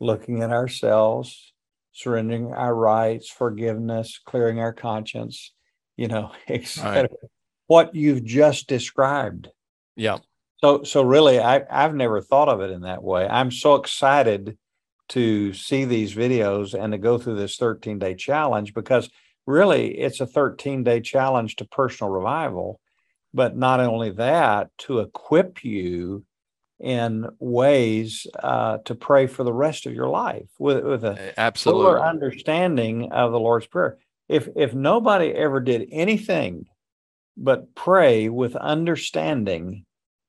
looking 0.00 0.42
at 0.42 0.50
ourselves, 0.50 1.52
surrendering 1.92 2.52
our 2.52 2.74
rights, 2.74 3.28
forgiveness, 3.28 4.18
clearing 4.24 4.58
our 4.58 4.72
conscience, 4.72 5.52
you 5.96 6.08
know, 6.08 6.32
etc. 6.48 7.02
Right. 7.02 7.10
What 7.66 7.94
you've 7.94 8.24
just 8.24 8.68
described. 8.68 9.48
Yeah. 9.96 10.18
So 10.58 10.82
so 10.82 11.02
really 11.02 11.38
I, 11.38 11.62
I've 11.70 11.94
never 11.94 12.22
thought 12.22 12.48
of 12.48 12.62
it 12.62 12.70
in 12.70 12.82
that 12.82 13.02
way. 13.02 13.28
I'm 13.28 13.50
so 13.50 13.74
excited 13.74 14.56
to 15.10 15.52
see 15.52 15.84
these 15.84 16.14
videos 16.14 16.74
and 16.74 16.92
to 16.92 16.98
go 16.98 17.18
through 17.18 17.36
this 17.36 17.56
13 17.56 17.98
day 17.98 18.14
challenge 18.14 18.74
because 18.74 19.10
really 19.46 19.98
it's 19.98 20.20
a 20.20 20.26
13 20.26 20.84
day 20.84 21.00
challenge 21.00 21.56
to 21.56 21.64
personal 21.64 22.12
revival. 22.12 22.80
But 23.32 23.56
not 23.56 23.80
only 23.80 24.10
that, 24.12 24.70
to 24.78 25.00
equip 25.00 25.64
you 25.64 26.24
in 26.80 27.26
ways 27.38 28.26
uh, 28.42 28.78
to 28.84 28.94
pray 28.94 29.26
for 29.26 29.42
the 29.42 29.52
rest 29.52 29.86
of 29.86 29.94
your 29.94 30.08
life 30.08 30.48
with, 30.58 30.84
with 30.84 31.04
a 31.04 31.38
absolute 31.38 31.74
fuller 31.74 32.00
understanding 32.00 33.10
of 33.12 33.32
the 33.32 33.40
Lord's 33.40 33.66
Prayer. 33.66 33.98
If 34.28 34.48
if 34.56 34.74
nobody 34.74 35.32
ever 35.32 35.60
did 35.60 35.88
anything 35.90 36.66
but 37.36 37.74
pray 37.74 38.28
with 38.28 38.54
understanding 38.56 39.84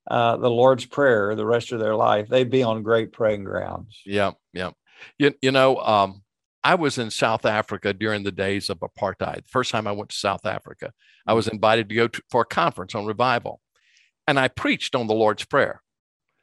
uh, 0.09 0.37
the 0.37 0.49
Lord's 0.49 0.85
Prayer 0.85 1.35
the 1.35 1.45
rest 1.45 1.71
of 1.71 1.79
their 1.79 1.95
life, 1.95 2.27
they'd 2.27 2.49
be 2.49 2.63
on 2.63 2.83
great 2.83 3.11
praying 3.11 3.43
grounds. 3.43 4.01
Yeah, 4.05 4.31
yeah. 4.53 4.71
You, 5.17 5.33
you 5.41 5.51
know, 5.51 5.77
um, 5.77 6.23
I 6.63 6.75
was 6.75 6.97
in 6.97 7.11
South 7.11 7.45
Africa 7.45 7.93
during 7.93 8.23
the 8.23 8.31
days 8.31 8.69
of 8.69 8.79
apartheid. 8.79 9.47
First 9.47 9.71
time 9.71 9.87
I 9.87 9.91
went 9.91 10.09
to 10.09 10.15
South 10.15 10.45
Africa, 10.45 10.93
I 11.27 11.33
was 11.33 11.47
invited 11.47 11.89
to 11.89 11.95
go 11.95 12.07
to, 12.07 12.21
for 12.29 12.41
a 12.41 12.45
conference 12.45 12.95
on 12.95 13.05
revival, 13.05 13.61
and 14.27 14.39
I 14.39 14.47
preached 14.47 14.95
on 14.95 15.07
the 15.07 15.13
Lord's 15.13 15.45
Prayer 15.45 15.81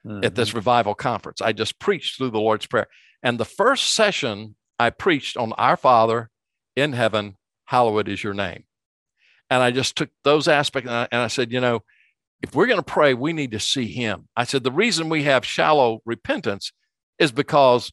mm-hmm. 0.06 0.24
at 0.24 0.34
this 0.34 0.54
revival 0.54 0.94
conference. 0.94 1.40
I 1.40 1.52
just 1.52 1.78
preached 1.78 2.16
through 2.16 2.30
the 2.30 2.40
Lord's 2.40 2.66
Prayer, 2.66 2.86
and 3.22 3.38
the 3.38 3.44
first 3.44 3.94
session 3.94 4.56
I 4.78 4.90
preached 4.90 5.36
on 5.36 5.52
Our 5.54 5.76
Father 5.76 6.30
in 6.74 6.92
heaven, 6.92 7.36
hallowed 7.66 8.08
is 8.08 8.24
your 8.24 8.34
name. 8.34 8.64
And 9.50 9.62
I 9.62 9.70
just 9.70 9.96
took 9.96 10.10
those 10.24 10.48
aspects 10.48 10.88
and 10.88 10.96
I, 10.96 11.08
and 11.12 11.20
I 11.20 11.26
said, 11.26 11.52
you 11.52 11.60
know, 11.60 11.82
if 12.42 12.54
we're 12.54 12.66
going 12.66 12.78
to 12.78 12.82
pray, 12.82 13.14
we 13.14 13.32
need 13.32 13.52
to 13.52 13.60
see 13.60 13.86
him. 13.86 14.28
I 14.36 14.44
said, 14.44 14.64
the 14.64 14.72
reason 14.72 15.08
we 15.08 15.22
have 15.24 15.44
shallow 15.44 16.00
repentance 16.04 16.72
is 17.18 17.32
because 17.32 17.92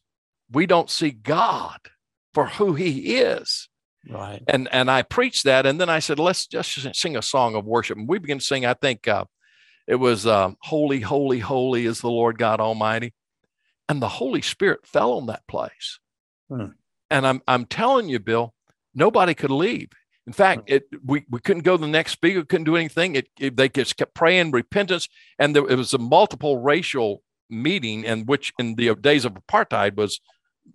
we 0.50 0.66
don't 0.66 0.90
see 0.90 1.10
God 1.10 1.78
for 2.34 2.46
who 2.46 2.74
he 2.74 3.16
is. 3.16 3.68
Right. 4.08 4.42
And 4.48 4.68
and 4.72 4.90
I 4.90 5.02
preached 5.02 5.44
that. 5.44 5.66
And 5.66 5.80
then 5.80 5.90
I 5.90 5.98
said, 5.98 6.18
let's 6.18 6.46
just 6.46 6.96
sing 6.96 7.16
a 7.16 7.22
song 7.22 7.54
of 7.54 7.64
worship. 7.64 7.98
And 7.98 8.08
we 8.08 8.18
began 8.18 8.38
to 8.38 8.44
sing, 8.44 8.64
I 8.64 8.74
think 8.74 9.06
uh, 9.06 9.26
it 9.86 9.96
was 9.96 10.26
uh, 10.26 10.52
Holy, 10.62 11.00
Holy, 11.00 11.38
Holy 11.38 11.86
is 11.86 12.00
the 12.00 12.10
Lord 12.10 12.38
God 12.38 12.60
Almighty. 12.60 13.12
And 13.88 14.00
the 14.00 14.08
Holy 14.08 14.40
Spirit 14.40 14.86
fell 14.86 15.12
on 15.12 15.26
that 15.26 15.46
place. 15.46 15.98
Hmm. 16.48 16.66
And 17.10 17.26
I'm 17.26 17.42
I'm 17.46 17.66
telling 17.66 18.08
you, 18.08 18.18
Bill, 18.20 18.54
nobody 18.94 19.34
could 19.34 19.50
leave. 19.50 19.90
In 20.26 20.32
fact, 20.32 20.66
mm. 20.66 20.74
it, 20.74 20.84
we, 21.04 21.24
we 21.30 21.40
couldn't 21.40 21.62
go 21.62 21.76
to 21.76 21.80
the 21.80 21.88
next 21.88 22.12
speaker, 22.12 22.44
couldn't 22.44 22.64
do 22.64 22.76
anything. 22.76 23.14
It, 23.16 23.28
it 23.38 23.56
they 23.56 23.68
just 23.68 23.96
kept 23.96 24.14
praying 24.14 24.50
repentance, 24.50 25.08
and 25.38 25.54
there, 25.54 25.66
it 25.68 25.76
was 25.76 25.94
a 25.94 25.98
multiple 25.98 26.58
racial 26.58 27.22
meeting, 27.48 28.06
and 28.06 28.28
which 28.28 28.52
in 28.58 28.76
the 28.76 28.94
days 28.94 29.24
of 29.24 29.34
apartheid 29.34 29.96
was 29.96 30.20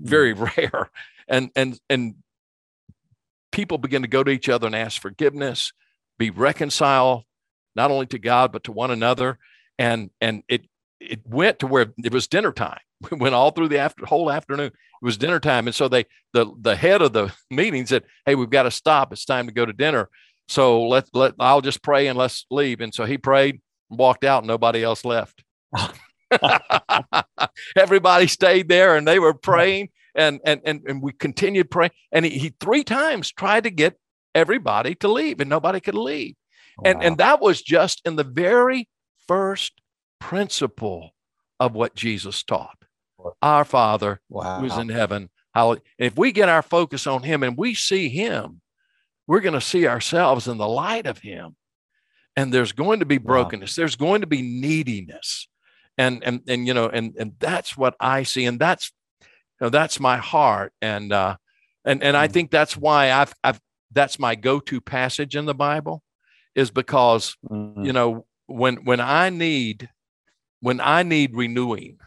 mm. 0.01 0.08
very 0.10 0.34
rare, 0.58 0.89
and 1.27 1.51
and 1.55 1.79
and 1.89 2.15
people 3.51 3.77
begin 3.77 4.01
to 4.01 4.08
go 4.08 4.23
to 4.23 4.31
each 4.31 4.49
other 4.49 4.67
and 4.67 4.75
ask 4.75 5.01
forgiveness, 5.01 5.71
be 6.17 6.29
reconciled, 6.29 7.23
not 7.75 7.91
only 7.91 8.05
to 8.08 8.19
God 8.19 8.51
but 8.51 8.63
to 8.65 8.71
one 8.71 8.91
another, 8.91 9.38
and 9.77 10.10
and 10.19 10.43
it 10.49 10.67
it 10.99 11.21
went 11.25 11.60
to 11.60 11.67
where 11.67 11.88
it 12.03 12.13
was 12.13 12.27
dinner 12.27 12.51
time. 12.51 12.79
We 13.12 13.17
went 13.17 13.36
all 13.36 13.51
through 13.51 13.67
the 13.67 13.77
after, 13.77 14.05
whole 14.05 14.31
afternoon. 14.31 14.67
It 14.67 14.73
was 15.01 15.17
dinner 15.17 15.39
time, 15.39 15.67
and 15.67 15.75
so 15.75 15.88
they 15.88 16.05
the 16.34 16.51
the 16.60 16.75
head 16.75 17.01
of 17.01 17.12
the 17.13 17.31
meeting 17.51 17.86
said, 17.86 18.05
"Hey, 18.25 18.36
we've 18.36 18.49
got 18.49 18.63
to 18.63 18.71
stop. 18.71 19.12
It's 19.12 19.25
time 19.25 19.47
to 19.47 19.53
go 19.53 19.65
to 19.65 19.73
dinner. 19.73 20.10
So 20.47 20.88
let 20.88 21.10
let 21.13 21.34
I'll 21.39 21.62
just 21.62 21.84
pray 21.84 22.08
and 22.08 22.17
let's 22.17 22.45
leave." 22.49 22.79
And 22.79 22.93
so 22.93 23.03
he 23.05 23.17
prayed, 23.17 23.62
and 23.89 23.99
walked 23.99 24.23
out, 24.23 24.43
and 24.43 24.47
nobody 24.47 24.81
else 24.81 25.03
left. 25.03 25.43
Everybody 27.77 28.27
stayed 28.27 28.69
there, 28.69 28.95
and 28.95 29.08
they 29.08 29.19
were 29.19 29.34
praying, 29.34 29.89
and 30.15 30.39
and 30.45 30.62
and, 30.63 30.81
and 30.88 31.03
we 31.03 31.12
continued 31.12 31.69
praying. 31.69 31.91
And 32.13 32.25
he, 32.25 32.31
he 32.39 32.55
three 32.60 32.86
times 32.86 33.31
tried 33.31 33.65
to 33.65 33.69
get 33.69 33.99
everybody 34.34 34.95
to 34.95 35.10
leave, 35.10 35.41
and 35.41 35.49
nobody 35.49 35.81
could 35.81 35.95
leave. 35.95 36.36
Wow. 36.77 36.91
And 36.91 37.03
and 37.03 37.17
that 37.17 37.41
was 37.41 37.62
just 37.62 38.01
in 38.05 38.15
the 38.15 38.23
very 38.23 38.88
first 39.27 39.73
principle 40.30 41.14
of 41.60 41.74
what 41.74 41.96
Jesus 41.96 42.44
taught. 42.44 42.78
Our 43.42 43.66
Father 43.66 44.20
wow. 44.30 44.60
who's 44.60 44.78
in 44.78 44.90
heaven. 44.90 45.30
How 45.54 45.78
if 45.98 46.18
we 46.18 46.32
get 46.32 46.50
our 46.50 46.62
focus 46.62 47.08
on 47.08 47.24
him 47.24 47.44
and 47.44 47.58
we 47.58 47.76
see 47.76 48.10
him, 48.10 48.62
we're 49.28 49.42
going 49.42 49.60
to 49.60 49.72
see 49.74 49.88
ourselves 49.88 50.48
in 50.48 50.58
the 50.58 50.68
light 50.68 51.08
of 51.08 51.20
him. 51.20 51.56
and 52.36 52.54
there's 52.54 52.72
going 52.72 53.00
to 53.00 53.06
be 53.06 53.18
brokenness. 53.18 53.78
Wow. 53.78 53.82
There's 53.82 53.96
going 53.96 54.22
to 54.22 54.28
be 54.28 54.42
neediness. 54.42 55.48
And, 55.98 56.24
and, 56.24 56.42
and, 56.48 56.68
you 56.68 56.74
know, 56.74 56.90
and, 56.90 57.16
and 57.18 57.34
that's 57.40 57.78
what 57.78 57.96
I 58.00 58.24
see. 58.24 58.46
And 58.46 58.60
that's, 58.60 58.92
you 59.22 59.28
know, 59.62 59.70
that's 59.70 60.00
my 60.00 60.18
heart. 60.18 60.74
And, 60.82 61.14
uh, 61.14 61.38
and, 61.86 62.04
and 62.04 62.18
I 62.18 62.28
mm. 62.28 62.32
think 62.32 62.52
that's 62.52 62.76
why 62.76 63.12
I've, 63.12 63.34
I've, 63.44 63.62
that's 63.92 64.20
my 64.20 64.36
go-to 64.36 64.82
passage 64.82 65.36
in 65.36 65.46
the 65.46 65.56
Bible 65.56 66.04
is 66.54 66.72
because, 66.72 67.38
mm-hmm. 67.50 67.86
you 67.86 67.94
know, 67.94 68.26
when, 68.48 68.84
when 68.84 69.00
I 69.00 69.30
need, 69.30 69.90
when 70.65 70.82
I 70.82 71.04
need 71.04 71.36
renewing, 71.36 71.99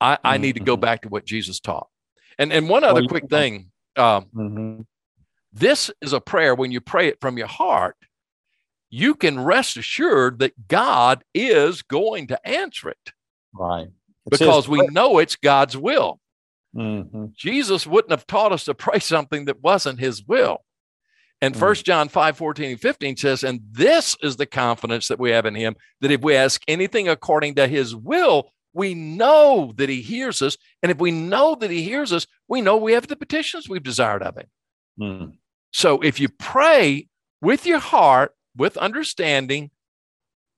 I, 0.00 0.14
mm-hmm. 0.14 0.26
I 0.28 0.36
need 0.36 0.52
to 0.52 0.60
go 0.60 0.76
mm-hmm. 0.76 0.82
back 0.82 1.02
to 1.02 1.08
what 1.08 1.24
Jesus 1.24 1.58
taught. 1.58 1.88
And, 2.38 2.52
and 2.52 2.68
one 2.68 2.84
other 2.84 3.02
quick 3.08 3.28
thing, 3.28 3.72
um, 3.96 4.26
mm-hmm. 4.32 4.80
this 5.52 5.90
is 6.00 6.12
a 6.12 6.20
prayer 6.20 6.54
when 6.54 6.70
you 6.70 6.80
pray 6.80 7.08
it 7.08 7.20
from 7.20 7.36
your 7.36 7.48
heart, 7.48 7.96
you 8.88 9.16
can 9.16 9.40
rest 9.40 9.76
assured 9.76 10.38
that 10.38 10.68
God 10.68 11.24
is 11.34 11.82
going 11.82 12.28
to 12.28 12.48
answer 12.48 12.88
it. 12.88 13.12
Right. 13.52 13.88
It's 14.26 14.38
because 14.38 14.68
we 14.68 14.86
know 14.86 15.18
it's 15.18 15.34
God's 15.34 15.76
will. 15.76 16.20
Mm-hmm. 16.76 17.26
Jesus 17.34 17.84
wouldn't 17.84 18.12
have 18.12 18.28
taught 18.28 18.52
us 18.52 18.62
to 18.66 18.74
pray 18.74 19.00
something 19.00 19.46
that 19.46 19.60
wasn't 19.60 19.98
his 19.98 20.24
will. 20.24 20.58
And 21.40 21.54
mm. 21.54 21.58
First 21.58 21.84
John 21.84 22.08
5 22.08 22.36
14 22.36 22.70
and 22.72 22.80
15 22.80 23.16
says, 23.16 23.44
And 23.44 23.60
this 23.70 24.16
is 24.22 24.36
the 24.36 24.46
confidence 24.46 25.08
that 25.08 25.18
we 25.18 25.30
have 25.30 25.46
in 25.46 25.54
him, 25.54 25.76
that 26.00 26.10
if 26.10 26.20
we 26.20 26.34
ask 26.34 26.62
anything 26.68 27.08
according 27.08 27.54
to 27.56 27.66
his 27.66 27.94
will, 27.94 28.52
we 28.72 28.94
know 28.94 29.72
that 29.76 29.88
he 29.88 30.02
hears 30.02 30.42
us. 30.42 30.56
And 30.82 30.90
if 30.90 30.98
we 30.98 31.10
know 31.10 31.54
that 31.54 31.70
he 31.70 31.82
hears 31.82 32.12
us, 32.12 32.26
we 32.48 32.60
know 32.60 32.76
we 32.76 32.92
have 32.92 33.06
the 33.06 33.16
petitions 33.16 33.68
we've 33.68 33.82
desired 33.82 34.22
of 34.22 34.36
him. 34.36 34.46
Mm. 35.00 35.32
So 35.72 36.00
if 36.00 36.20
you 36.20 36.28
pray 36.28 37.08
with 37.40 37.66
your 37.66 37.78
heart, 37.78 38.32
with 38.56 38.76
understanding 38.76 39.70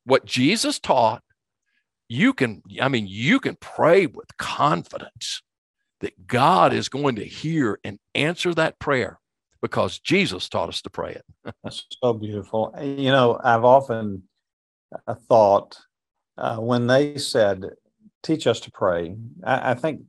what 0.05 0.25
Jesus 0.25 0.79
taught, 0.79 1.23
you 2.09 2.33
can, 2.33 2.63
I 2.81 2.89
mean, 2.89 3.07
you 3.07 3.39
can 3.39 3.57
pray 3.61 4.07
with 4.07 4.37
confidence 4.37 5.43
that 6.01 6.27
God 6.27 6.73
is 6.73 6.89
going 6.89 7.17
to 7.17 7.25
hear 7.25 7.79
and 7.85 7.99
answer 8.15 8.55
that 8.55 8.79
prayer 8.79 9.20
because 9.63 9.99
Jesus 9.99 10.49
taught 10.49 10.69
us 10.69 10.83
to 10.83 10.91
pray 10.91 11.13
it. 11.13 11.25
That's 11.65 11.87
so 12.03 12.13
beautiful. 12.15 12.75
You 12.81 13.11
know, 13.11 13.41
I've 13.43 13.65
often 13.65 14.25
uh, 15.07 15.15
thought 15.15 15.79
uh, 16.37 16.57
when 16.57 16.87
they 16.87 17.19
said, 17.19 17.71
teach 18.23 18.47
us 18.47 18.61
to 18.61 18.71
pray, 18.71 19.17
I, 19.45 19.73
I 19.73 19.75
think 19.75 20.03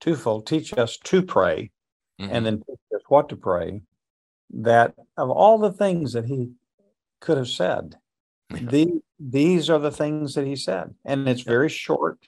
twofold 0.00 0.46
teach 0.46 0.76
us 0.76 0.98
to 0.98 1.22
pray 1.22 1.70
mm-hmm. 2.20 2.34
and 2.34 2.46
then 2.46 2.56
teach 2.58 2.78
us 2.94 3.02
what 3.08 3.28
to 3.30 3.36
pray. 3.36 3.82
That 4.54 4.94
of 5.16 5.30
all 5.30 5.58
the 5.58 5.72
things 5.72 6.12
that 6.12 6.26
he 6.26 6.52
could 7.20 7.38
have 7.38 7.48
said, 7.48 7.96
the, 8.50 9.00
these 9.18 9.70
are 9.70 9.78
the 9.78 9.90
things 9.90 10.34
that 10.34 10.46
he 10.46 10.56
said. 10.56 10.94
And 11.04 11.26
it's 11.28 11.42
very 11.42 11.70
short, 11.70 12.18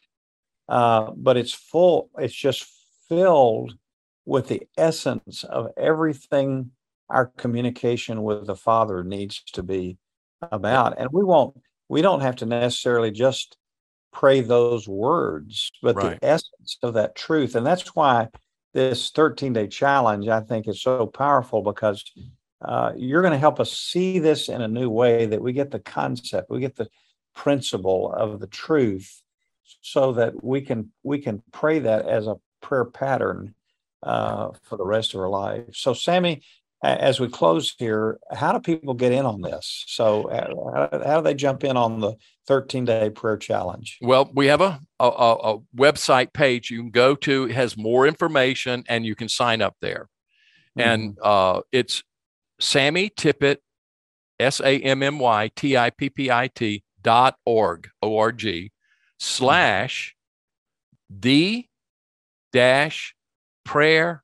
uh, 0.68 1.10
but 1.14 1.36
it's 1.36 1.52
full, 1.52 2.10
it's 2.18 2.34
just 2.34 2.66
filled 3.08 3.76
with 4.24 4.48
the 4.48 4.62
essence 4.76 5.44
of 5.44 5.68
everything 5.76 6.70
our 7.10 7.26
communication 7.26 8.22
with 8.22 8.46
the 8.46 8.56
Father 8.56 9.04
needs 9.04 9.42
to 9.52 9.62
be 9.62 9.98
about. 10.50 10.98
And 10.98 11.10
we 11.12 11.22
won't, 11.22 11.56
we 11.88 12.02
don't 12.02 12.20
have 12.20 12.36
to 12.36 12.46
necessarily 12.46 13.10
just 13.10 13.56
pray 14.12 14.40
those 14.40 14.88
words, 14.88 15.70
but 15.82 15.96
right. 15.96 16.20
the 16.20 16.26
essence 16.26 16.78
of 16.82 16.94
that 16.94 17.14
truth. 17.14 17.54
And 17.54 17.66
that's 17.66 17.94
why 17.94 18.28
this 18.72 19.10
13 19.10 19.52
day 19.52 19.66
challenge, 19.66 20.28
I 20.28 20.40
think, 20.40 20.68
is 20.68 20.82
so 20.82 21.06
powerful 21.06 21.62
because 21.62 22.04
uh, 22.64 22.92
you're 22.96 23.22
going 23.22 23.32
to 23.32 23.38
help 23.38 23.60
us 23.60 23.72
see 23.72 24.18
this 24.18 24.48
in 24.48 24.62
a 24.62 24.68
new 24.68 24.88
way 24.88 25.26
that 25.26 25.42
we 25.42 25.52
get 25.52 25.70
the 25.70 25.80
concept, 25.80 26.50
we 26.50 26.60
get 26.60 26.76
the 26.76 26.88
principle 27.34 28.12
of 28.12 28.40
the 28.40 28.46
truth 28.46 29.22
so 29.80 30.12
that 30.12 30.42
we 30.42 30.60
can 30.60 30.90
we 31.02 31.18
can 31.18 31.42
pray 31.52 31.80
that 31.80 32.06
as 32.06 32.26
a 32.26 32.36
prayer 32.60 32.84
pattern 32.84 33.54
uh, 34.04 34.50
for 34.62 34.76
the 34.76 34.84
rest 34.84 35.14
of 35.14 35.20
our 35.20 35.28
life. 35.28 35.64
So, 35.72 35.94
Sammy, 35.94 36.42
as 36.82 37.18
we 37.18 37.28
close 37.28 37.74
here, 37.78 38.18
how 38.30 38.52
do 38.52 38.60
people 38.60 38.94
get 38.94 39.12
in 39.12 39.24
on 39.24 39.40
this? 39.40 39.84
So, 39.86 40.28
uh, 40.28 40.98
how, 41.04 41.16
do 41.16 41.24
they 41.24 41.34
jump 41.34 41.64
in 41.64 41.76
on 41.76 42.00
the 42.00 42.14
13 42.46 42.84
day 42.84 43.10
prayer 43.10 43.38
challenge? 43.38 43.98
Well, 44.02 44.30
we 44.34 44.46
have 44.46 44.60
a, 44.60 44.78
a, 45.00 45.06
a, 45.06 45.58
website 45.74 46.34
page 46.34 46.70
you 46.70 46.78
can 46.82 46.90
go 46.90 47.14
to, 47.16 47.44
it 47.44 47.52
has 47.52 47.76
more 47.76 48.06
information, 48.06 48.84
and 48.88 49.06
you 49.06 49.14
can 49.14 49.28
sign 49.28 49.62
up 49.62 49.76
there. 49.80 50.08
Mm-hmm. 50.78 50.88
And 50.88 51.18
uh, 51.22 51.62
it's 51.72 52.02
Sammy 52.60 53.10
Tippit, 53.10 53.58
S 54.38 54.60
A 54.60 54.78
M 54.80 55.02
M 55.02 55.18
Y 55.18 55.50
T 55.56 55.76
I 55.76 55.90
P 55.90 56.10
P 56.10 56.30
I 56.30 56.48
T 56.48 56.82
dot 57.00 57.36
org, 57.46 57.88
O 58.02 58.18
R 58.18 58.32
G, 58.32 58.72
slash 59.18 60.14
the 61.08 61.66
dash 62.52 63.13
prayer 63.64 64.22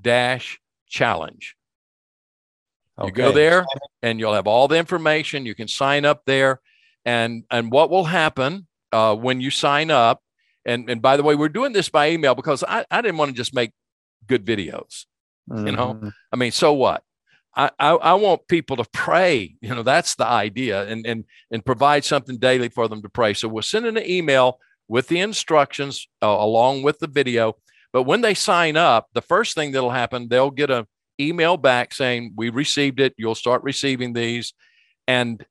dash 0.00 0.60
challenge. 0.88 1.56
Okay. 2.98 3.08
You 3.08 3.12
go 3.12 3.32
there 3.32 3.64
and 4.02 4.18
you'll 4.18 4.34
have 4.34 4.46
all 4.46 4.68
the 4.68 4.76
information. 4.76 5.46
You 5.46 5.54
can 5.54 5.68
sign 5.68 6.04
up 6.04 6.22
there. 6.24 6.60
And, 7.04 7.44
and 7.50 7.70
what 7.70 7.90
will 7.90 8.04
happen 8.04 8.66
uh, 8.92 9.14
when 9.14 9.40
you 9.40 9.50
sign 9.50 9.90
up, 9.90 10.22
and, 10.64 10.90
and 10.90 11.00
by 11.00 11.16
the 11.16 11.22
way, 11.22 11.34
we're 11.34 11.48
doing 11.48 11.72
this 11.72 11.88
by 11.88 12.10
email 12.10 12.34
because 12.34 12.64
I, 12.66 12.84
I 12.90 13.00
didn't 13.00 13.16
want 13.16 13.30
to 13.30 13.36
just 13.36 13.54
make 13.54 13.72
good 14.26 14.44
videos. 14.44 15.06
Mm-hmm. 15.50 15.66
You 15.66 15.72
know, 15.72 15.94
mm-hmm. 15.94 16.08
I 16.32 16.36
mean, 16.36 16.52
so 16.52 16.72
what? 16.72 17.02
I, 17.56 17.70
I, 17.78 17.90
I, 17.90 18.14
want 18.14 18.46
people 18.48 18.76
to 18.76 18.84
pray. 18.92 19.56
You 19.60 19.74
know, 19.74 19.82
that's 19.82 20.14
the 20.14 20.26
idea, 20.26 20.86
and 20.86 21.06
and 21.06 21.24
and 21.50 21.64
provide 21.64 22.04
something 22.04 22.36
daily 22.36 22.68
for 22.68 22.86
them 22.86 23.02
to 23.02 23.08
pray. 23.08 23.34
So 23.34 23.48
we're 23.48 23.62
sending 23.62 23.96
an 23.96 24.08
email 24.08 24.60
with 24.86 25.08
the 25.08 25.20
instructions 25.20 26.06
uh, 26.22 26.26
along 26.26 26.82
with 26.82 26.98
the 26.98 27.06
video, 27.06 27.56
but 27.92 28.02
when 28.04 28.20
they 28.20 28.34
sign 28.34 28.76
up, 28.76 29.08
the 29.14 29.22
first 29.22 29.54
thing 29.54 29.72
that'll 29.72 29.90
happen, 29.90 30.28
they'll 30.28 30.50
get 30.50 30.70
an 30.70 30.86
email 31.20 31.56
back 31.56 31.94
saying, 31.94 32.32
We 32.36 32.50
received 32.50 33.00
it. 33.00 33.14
You'll 33.16 33.34
start 33.34 33.62
receiving 33.62 34.12
these. 34.12 34.52
And 35.06 35.44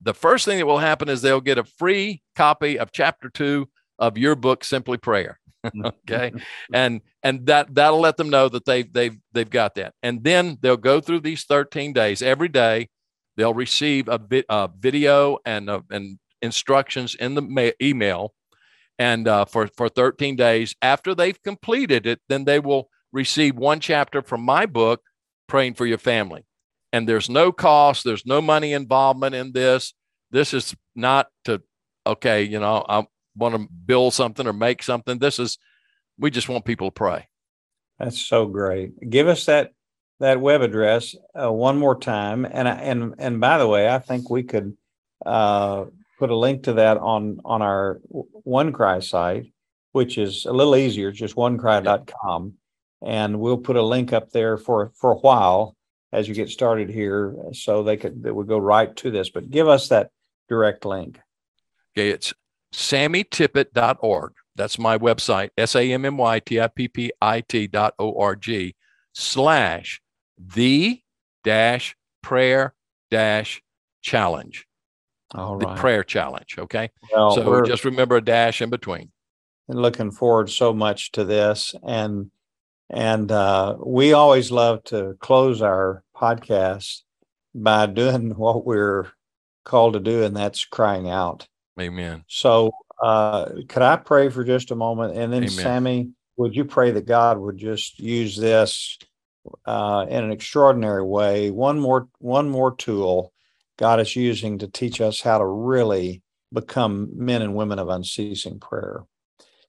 the 0.00 0.14
first 0.14 0.44
thing 0.44 0.58
that 0.58 0.66
will 0.66 0.78
happen 0.78 1.08
is 1.08 1.20
they'll 1.20 1.40
get 1.40 1.58
a 1.58 1.64
free 1.64 2.22
copy 2.36 2.78
of 2.78 2.92
chapter 2.92 3.28
two 3.28 3.68
of 3.98 4.16
your 4.16 4.34
book, 4.34 4.64
Simply 4.64 4.98
Prayer. 4.98 5.38
okay. 5.84 6.32
and 6.72 7.02
and 7.22 7.44
that 7.44 7.74
that'll 7.74 8.00
let 8.00 8.16
them 8.16 8.30
know 8.30 8.48
that 8.48 8.64
they've 8.64 8.90
they've 8.92 9.18
they've 9.32 9.50
got 9.50 9.74
that. 9.74 9.92
And 10.02 10.24
then 10.24 10.56
they'll 10.62 10.78
go 10.78 11.00
through 11.00 11.20
these 11.20 11.44
13 11.44 11.92
days 11.92 12.22
every 12.22 12.48
day. 12.48 12.88
They'll 13.36 13.54
receive 13.54 14.08
a, 14.08 14.18
bit 14.18 14.46
a 14.48 14.70
video 14.78 15.38
and 15.44 15.68
uh, 15.68 15.82
and 15.90 16.18
instructions 16.40 17.14
in 17.14 17.34
the 17.34 17.42
ma- 17.42 17.70
email 17.82 18.32
and 19.00 19.26
uh, 19.26 19.46
for 19.46 19.66
for 19.66 19.88
13 19.88 20.36
days. 20.36 20.76
After 20.82 21.14
they've 21.14 21.42
completed 21.42 22.06
it, 22.06 22.20
then 22.28 22.44
they 22.44 22.60
will 22.60 22.90
receive 23.12 23.56
one 23.56 23.80
chapter 23.80 24.22
from 24.22 24.42
my 24.42 24.66
book, 24.66 25.00
Praying 25.48 25.74
for 25.74 25.86
Your 25.86 25.98
Family. 25.98 26.44
And 26.92 27.08
there's 27.08 27.30
no 27.30 27.50
cost, 27.50 28.04
there's 28.04 28.26
no 28.26 28.42
money 28.42 28.74
involvement 28.74 29.34
in 29.34 29.52
this. 29.52 29.94
This 30.30 30.52
is 30.52 30.76
not 30.94 31.28
to, 31.46 31.62
okay, 32.06 32.42
you 32.42 32.60
know, 32.60 32.84
I 32.88 33.06
want 33.34 33.54
to 33.54 33.68
build 33.86 34.12
something 34.12 34.46
or 34.46 34.52
make 34.52 34.82
something. 34.82 35.18
This 35.18 35.38
is, 35.38 35.56
we 36.18 36.30
just 36.30 36.48
want 36.48 36.64
people 36.64 36.88
to 36.88 36.92
pray. 36.92 37.26
That's 37.98 38.20
so 38.20 38.46
great. 38.46 39.08
Give 39.08 39.28
us 39.28 39.46
that 39.46 39.72
that 40.18 40.40
web 40.40 40.60
address 40.60 41.16
uh, 41.34 41.50
one 41.50 41.78
more 41.78 41.98
time, 41.98 42.44
and 42.44 42.68
and 42.68 43.14
and 43.18 43.40
by 43.40 43.56
the 43.56 43.66
way, 43.66 43.88
I 43.88 43.98
think 43.98 44.28
we 44.28 44.42
could 44.42 44.76
uh, 45.24 45.86
put 46.20 46.30
a 46.30 46.36
link 46.36 46.64
to 46.64 46.74
that 46.74 46.98
on 46.98 47.40
on 47.44 47.62
our 47.62 48.00
OneCry 48.46 49.02
site, 49.02 49.52
which 49.92 50.18
is 50.18 50.44
a 50.44 50.52
little 50.52 50.76
easier, 50.76 51.10
just 51.10 51.34
onecry.com. 51.34 52.54
And 53.02 53.40
we'll 53.40 53.56
put 53.56 53.76
a 53.76 53.82
link 53.82 54.12
up 54.12 54.30
there 54.30 54.58
for 54.58 54.92
for 54.94 55.12
a 55.12 55.16
while 55.18 55.74
as 56.12 56.28
you 56.28 56.34
get 56.34 56.50
started 56.50 56.90
here, 56.90 57.34
so 57.52 57.82
they 57.82 57.96
could 57.96 58.22
they 58.22 58.30
would 58.30 58.46
go 58.46 58.58
right 58.58 58.94
to 58.96 59.10
this. 59.10 59.30
But 59.30 59.50
give 59.50 59.66
us 59.66 59.88
that 59.88 60.10
direct 60.48 60.84
link. 60.84 61.18
Okay, 61.96 62.10
it's 62.10 62.34
sammytippit.org. 62.74 64.32
That's 64.54 64.78
my 64.78 64.98
website, 64.98 65.50
S 65.56 65.74
A 65.74 65.90
M 65.90 66.04
M 66.04 66.18
Y 66.18 66.38
T 66.40 66.60
I 66.60 66.68
P 66.68 66.88
P 66.88 67.10
I 67.22 67.40
T 67.40 67.66
dot 67.66 67.94
O 67.98 68.20
R 68.20 68.36
G 68.36 68.74
slash 69.14 70.02
the 70.36 71.00
dash 71.42 71.96
prayer 72.22 72.74
dash 73.10 73.62
challenge. 74.02 74.66
All 75.34 75.56
right. 75.56 75.76
The 75.76 75.80
prayer 75.80 76.02
challenge. 76.02 76.56
Okay. 76.58 76.90
Well, 77.12 77.32
so 77.32 77.62
just 77.62 77.84
remember 77.84 78.16
a 78.16 78.20
dash 78.20 78.60
in 78.60 78.70
between. 78.70 79.10
And 79.68 79.80
looking 79.80 80.10
forward 80.10 80.50
so 80.50 80.72
much 80.72 81.12
to 81.12 81.24
this. 81.24 81.74
And 81.86 82.30
and 82.88 83.30
uh, 83.30 83.76
we 83.84 84.12
always 84.12 84.50
love 84.50 84.82
to 84.84 85.16
close 85.20 85.62
our 85.62 86.02
podcast 86.16 87.02
by 87.54 87.86
doing 87.86 88.30
what 88.36 88.66
we're 88.66 89.06
called 89.64 89.94
to 89.94 90.00
do, 90.00 90.24
and 90.24 90.36
that's 90.36 90.64
crying 90.64 91.08
out. 91.08 91.46
Amen. 91.80 92.24
So 92.26 92.72
uh, 93.00 93.46
could 93.68 93.82
I 93.82 93.96
pray 93.96 94.28
for 94.28 94.42
just 94.42 94.72
a 94.72 94.76
moment? 94.76 95.16
And 95.16 95.32
then 95.32 95.44
Amen. 95.44 95.50
Sammy, 95.50 96.10
would 96.36 96.56
you 96.56 96.64
pray 96.64 96.90
that 96.90 97.06
God 97.06 97.38
would 97.38 97.56
just 97.56 97.98
use 98.00 98.36
this 98.36 98.98
uh, 99.64 100.06
in 100.08 100.24
an 100.24 100.32
extraordinary 100.32 101.02
way? 101.02 101.50
One 101.50 101.78
more, 101.78 102.08
one 102.18 102.50
more 102.50 102.74
tool 102.74 103.32
God 103.80 103.98
is 103.98 104.14
using 104.14 104.58
to 104.58 104.68
teach 104.68 105.00
us 105.00 105.22
how 105.22 105.38
to 105.38 105.46
really 105.46 106.20
become 106.52 107.08
men 107.14 107.40
and 107.40 107.54
women 107.54 107.78
of 107.78 107.88
unceasing 107.88 108.60
prayer. 108.60 109.04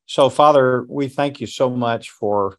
So, 0.05 0.29
Father, 0.29 0.85
we 0.89 1.07
thank 1.07 1.39
you 1.39 1.47
so 1.47 1.69
much 1.69 2.09
for 2.09 2.57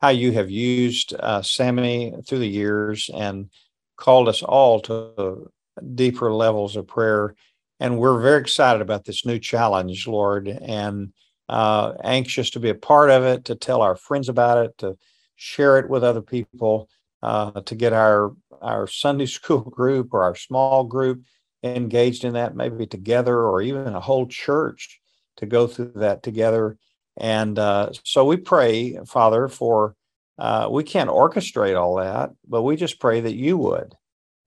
how 0.00 0.10
you 0.10 0.30
have 0.32 0.48
used 0.48 1.12
uh, 1.18 1.42
Sammy 1.42 2.14
through 2.26 2.38
the 2.38 2.48
years 2.48 3.10
and 3.12 3.50
called 3.96 4.28
us 4.28 4.44
all 4.44 4.80
to 4.82 5.50
deeper 5.96 6.32
levels 6.32 6.76
of 6.76 6.86
prayer. 6.86 7.34
And 7.80 7.98
we're 7.98 8.20
very 8.20 8.40
excited 8.40 8.80
about 8.80 9.04
this 9.04 9.26
new 9.26 9.40
challenge, 9.40 10.06
Lord, 10.06 10.46
and 10.46 11.12
uh, 11.48 11.94
anxious 12.04 12.50
to 12.50 12.60
be 12.60 12.68
a 12.68 12.76
part 12.76 13.10
of 13.10 13.24
it, 13.24 13.46
to 13.46 13.56
tell 13.56 13.82
our 13.82 13.96
friends 13.96 14.28
about 14.28 14.64
it, 14.64 14.78
to 14.78 14.96
share 15.34 15.80
it 15.80 15.90
with 15.90 16.04
other 16.04 16.22
people, 16.22 16.88
uh, 17.22 17.60
to 17.62 17.74
get 17.74 17.92
our 17.92 18.32
our 18.60 18.86
Sunday 18.86 19.26
school 19.38 19.60
group 19.60 20.12
or 20.12 20.22
our 20.24 20.34
small 20.34 20.84
group 20.84 21.22
engaged 21.62 22.24
in 22.24 22.34
that, 22.34 22.56
maybe 22.56 22.86
together, 22.86 23.38
or 23.38 23.62
even 23.62 23.94
a 23.94 24.00
whole 24.00 24.26
church 24.26 25.00
to 25.36 25.46
go 25.46 25.66
through 25.66 25.92
that 25.96 26.22
together. 26.22 26.76
And 27.16 27.58
uh, 27.58 27.90
so 28.04 28.24
we 28.24 28.36
pray, 28.36 28.98
Father, 29.06 29.48
for 29.48 29.94
uh, 30.38 30.68
we 30.70 30.82
can't 30.82 31.10
orchestrate 31.10 31.78
all 31.78 31.96
that, 31.96 32.30
but 32.48 32.62
we 32.62 32.76
just 32.76 32.98
pray 32.98 33.20
that 33.20 33.34
you 33.34 33.56
would, 33.58 33.94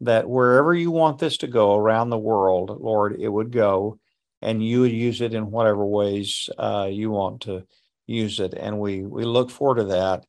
that 0.02 0.28
wherever 0.28 0.74
you 0.74 0.92
want 0.92 1.20
this 1.20 1.38
to 1.38 1.48
go 1.48 1.76
around 1.76 2.10
the 2.10 2.18
world, 2.18 2.76
Lord, 2.82 3.16
it 3.20 3.30
would 3.30 3.52
go, 3.52 4.00
and 4.42 4.66
you 4.66 4.82
would 4.82 4.92
use 4.92 5.22
it 5.22 5.34
in 5.34 5.52
whatever 5.52 5.86
ways 5.86 6.50
uh, 6.58 6.90
you 6.92 7.12
want 7.12 7.42
to 7.42 7.66
use 8.08 8.40
it. 8.40 8.54
And 8.54 8.80
we 8.80 9.04
we 9.04 9.24
look 9.24 9.50
forward 9.50 9.78
to 9.78 9.84
that 9.86 10.26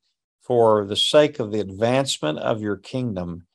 for 0.47 0.85
the 0.85 0.97
sake 0.97 1.41
of 1.41 1.51
the 1.51 1.61
advancement 1.61 2.39
of 2.39 2.63
your 2.63 2.77
kingdom, 2.77 3.47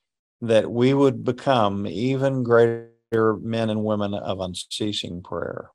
that 0.41 0.69
we 0.69 0.93
would 0.93 1.23
become 1.23 1.87
even 1.87 2.43
greater 2.43 3.37
men 3.41 3.69
and 3.69 3.83
women 3.83 4.13
of 4.13 4.39
unceasing 4.39 5.23
prayer. 5.23 5.69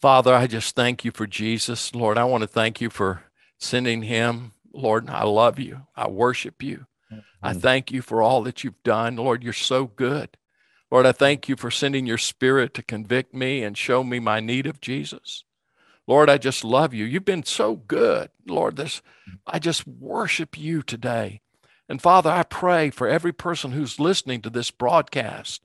Father, 0.00 0.34
I 0.34 0.48
just 0.48 0.74
thank 0.74 1.04
you 1.04 1.12
for 1.12 1.28
Jesus. 1.28 1.94
Lord, 1.94 2.18
I 2.18 2.24
want 2.24 2.42
to 2.42 2.48
thank 2.48 2.80
you 2.80 2.90
for 2.90 3.22
sending 3.58 4.02
him. 4.02 4.52
Lord, 4.74 5.08
I 5.08 5.22
love 5.24 5.60
you. 5.60 5.86
I 5.94 6.08
worship 6.08 6.60
you. 6.60 6.86
Mm-hmm. 7.12 7.20
I 7.40 7.52
thank 7.52 7.92
you 7.92 8.02
for 8.02 8.20
all 8.20 8.42
that 8.42 8.64
you've 8.64 8.82
done. 8.82 9.16
Lord, 9.16 9.44
you're 9.44 9.52
so 9.52 9.86
good. 9.86 10.36
Lord, 10.90 11.06
I 11.06 11.12
thank 11.12 11.48
you 11.48 11.54
for 11.54 11.70
sending 11.70 12.06
your 12.06 12.18
spirit 12.18 12.74
to 12.74 12.82
convict 12.82 13.32
me 13.32 13.62
and 13.62 13.78
show 13.78 14.02
me 14.02 14.18
my 14.18 14.40
need 14.40 14.66
of 14.66 14.80
Jesus. 14.80 15.44
Lord, 16.12 16.28
I 16.28 16.36
just 16.36 16.62
love 16.62 16.92
you. 16.92 17.06
You've 17.06 17.24
been 17.24 17.42
so 17.42 17.74
good. 17.74 18.28
Lord, 18.46 18.76
this 18.76 19.00
I 19.46 19.58
just 19.58 19.88
worship 19.88 20.58
you 20.58 20.82
today. 20.82 21.40
And 21.88 22.02
Father, 22.02 22.28
I 22.28 22.42
pray 22.42 22.90
for 22.90 23.08
every 23.08 23.32
person 23.32 23.72
who's 23.72 23.98
listening 23.98 24.42
to 24.42 24.50
this 24.50 24.70
broadcast. 24.70 25.62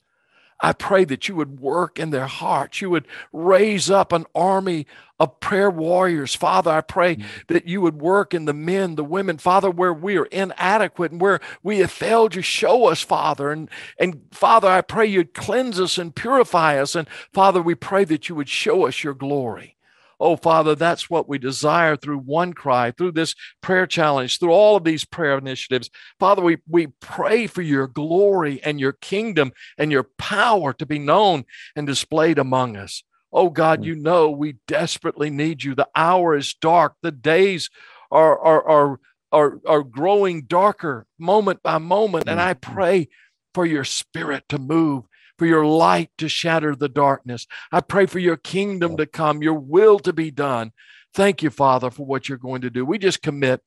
I 0.62 0.72
pray 0.72 1.04
that 1.04 1.28
you 1.28 1.36
would 1.36 1.60
work 1.60 2.00
in 2.00 2.12
their 2.12 2.28
hearts. 2.28 2.80
You 2.80 2.90
would 2.92 3.10
raise 3.34 3.92
up 3.92 4.14
an 4.14 4.26
army 4.34 4.88
of 5.20 5.38
prayer 5.42 5.70
warriors. 5.70 6.34
Father, 6.34 6.72
I 6.72 6.80
pray 6.80 7.18
mm-hmm. 7.18 7.28
that 7.50 7.68
you 7.68 7.82
would 7.82 8.00
work 8.00 8.34
in 8.34 8.46
the 8.46 8.54
men, 8.54 8.96
the 8.96 9.04
women, 9.04 9.38
Father, 9.38 9.70
where 9.70 9.94
we 9.94 10.18
are 10.18 10.28
inadequate 10.28 11.12
and 11.12 11.20
where 11.20 11.42
we 11.62 11.80
have 11.80 11.92
failed 11.92 12.36
you, 12.36 12.42
show 12.42 12.86
us, 12.86 13.02
Father. 13.02 13.52
And, 13.52 13.70
and 14.00 14.22
Father, 14.32 14.70
I 14.70 14.80
pray 14.80 15.08
you'd 15.08 15.34
cleanse 15.34 15.78
us 15.78 15.98
and 15.98 16.16
purify 16.16 16.80
us. 16.80 16.96
And 16.96 17.10
Father, 17.34 17.62
we 17.62 17.76
pray 17.76 18.06
that 18.06 18.30
you 18.30 18.36
would 18.36 18.48
show 18.48 18.88
us 18.88 19.04
your 19.04 19.14
glory. 19.14 19.77
Oh, 20.20 20.36
Father, 20.36 20.74
that's 20.74 21.10
what 21.10 21.30
we 21.30 21.38
desire 21.38 21.96
through 21.96 22.20
One 22.20 22.54
Cry, 22.54 22.92
through 22.92 23.12
this 23.12 23.36
prayer 23.62 23.86
challenge, 23.86 24.40
through 24.40 24.52
all 24.52 24.76
of 24.76 24.84
these 24.84 25.06
prayer 25.06 25.38
initiatives. 25.38 25.90
Father, 26.20 26.42
we, 26.42 26.58
we 26.68 26.88
pray 27.00 27.46
for 27.46 27.62
your 27.62 27.88
glory 27.88 28.60
and 28.64 28.80
your 28.80 28.94
kingdom 28.94 29.52
and 29.78 29.92
your 29.92 30.08
power 30.18 30.74
to 30.74 30.86
be 30.86 30.98
known 30.98 31.46
and 31.76 31.86
displayed 31.86 32.40
among 32.40 32.76
us. 32.78 33.04
Oh, 33.32 33.50
God, 33.50 33.82
mm. 33.82 33.86
you 33.86 33.96
know 33.96 34.32
we 34.32 34.56
desperately 34.68 35.30
need 35.30 35.64
you. 35.64 35.76
The 35.76 35.90
hour 35.96 36.36
is 36.36 36.56
dark, 36.56 36.96
the 37.02 37.12
days 37.12 37.70
are, 38.10 38.40
are, 38.40 38.68
are, 38.68 39.00
are, 39.32 39.60
are 39.68 39.84
growing 39.84 40.44
darker 40.44 41.06
moment 41.20 41.62
by 41.62 41.78
moment. 41.78 42.28
And 42.28 42.40
mm, 42.40 42.44
I 42.44 42.54
mm. 42.56 42.62
pray 42.62 43.10
for 43.54 43.66
your 43.66 43.84
spirit 43.84 44.46
to 44.50 44.58
move 44.58 45.04
for 45.38 45.46
your 45.46 45.66
light 45.66 46.10
to 46.18 46.28
shatter 46.28 46.76
the 46.76 46.90
darkness. 46.90 47.48
I 47.72 47.82
pray 47.82 48.06
for 48.06 48.20
your 48.20 48.38
kingdom 48.38 48.98
to 48.98 49.06
come, 49.06 49.42
your 49.42 49.54
will 49.54 50.00
to 50.00 50.14
be 50.14 50.32
done. 50.32 50.72
Thank 51.14 51.42
you, 51.42 51.50
Father, 51.50 51.90
for 51.90 52.06
what 52.06 52.28
you're 52.28 52.38
going 52.38 52.62
to 52.62 52.70
do. 52.70 52.86
We 52.86 52.98
just 52.98 53.22
commit 53.22 53.62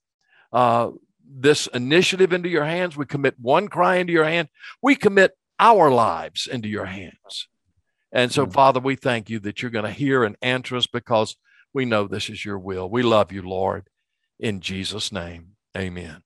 uh, 0.52 0.90
this 1.24 1.66
initiative 1.68 2.32
into 2.32 2.48
your 2.48 2.64
hands. 2.64 2.96
We 2.96 3.06
commit 3.06 3.34
one 3.40 3.68
cry 3.68 3.96
into 3.96 4.12
your 4.12 4.24
hand. 4.24 4.48
We 4.82 4.94
commit 4.96 5.32
our 5.58 5.90
lives 5.90 6.46
into 6.46 6.68
your 6.68 6.86
hands. 6.86 7.48
And 8.12 8.32
so, 8.32 8.46
Father, 8.46 8.80
we 8.80 8.96
thank 8.96 9.30
you 9.30 9.38
that 9.40 9.62
you're 9.62 9.70
going 9.70 9.84
to 9.84 9.90
hear 9.92 10.24
and 10.24 10.36
answer 10.42 10.76
us 10.76 10.88
because 10.88 11.36
we 11.72 11.84
know 11.84 12.06
this 12.06 12.28
is 12.28 12.44
your 12.44 12.58
will. 12.58 12.90
We 12.90 13.02
love 13.02 13.30
you, 13.30 13.42
Lord. 13.42 13.88
In 14.40 14.60
Jesus' 14.60 15.12
name, 15.12 15.52
amen. 15.76 16.22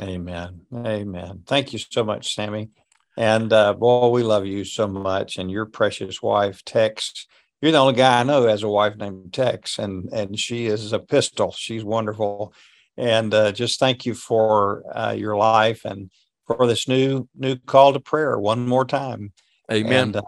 Amen. 0.00 0.62
Amen. 0.74 1.42
Thank 1.46 1.72
you 1.72 1.78
so 1.78 2.04
much, 2.04 2.34
Sammy. 2.34 2.70
And 3.16 3.52
uh, 3.52 3.74
boy, 3.74 4.08
we 4.08 4.22
love 4.22 4.46
you 4.46 4.64
so 4.64 4.88
much. 4.88 5.36
And 5.36 5.50
your 5.50 5.66
precious 5.66 6.22
wife, 6.22 6.64
Tex. 6.64 7.26
You're 7.60 7.72
the 7.72 7.78
only 7.78 7.94
guy 7.94 8.20
I 8.20 8.22
know 8.24 8.42
who 8.42 8.48
has 8.48 8.64
a 8.64 8.68
wife 8.68 8.96
named 8.96 9.32
Tex, 9.32 9.78
and 9.78 10.08
and 10.12 10.38
she 10.38 10.66
is 10.66 10.92
a 10.92 10.98
pistol. 10.98 11.52
She's 11.52 11.84
wonderful. 11.84 12.52
And 12.96 13.32
uh, 13.32 13.52
just 13.52 13.78
thank 13.78 14.04
you 14.04 14.14
for 14.14 14.84
uh, 14.94 15.12
your 15.12 15.36
life 15.36 15.84
and 15.84 16.10
for 16.46 16.66
this 16.66 16.88
new 16.88 17.28
new 17.36 17.56
call 17.56 17.92
to 17.92 18.00
prayer 18.00 18.38
one 18.38 18.66
more 18.66 18.84
time. 18.84 19.32
Amen. 19.70 20.08
And, 20.08 20.16
uh, 20.16 20.22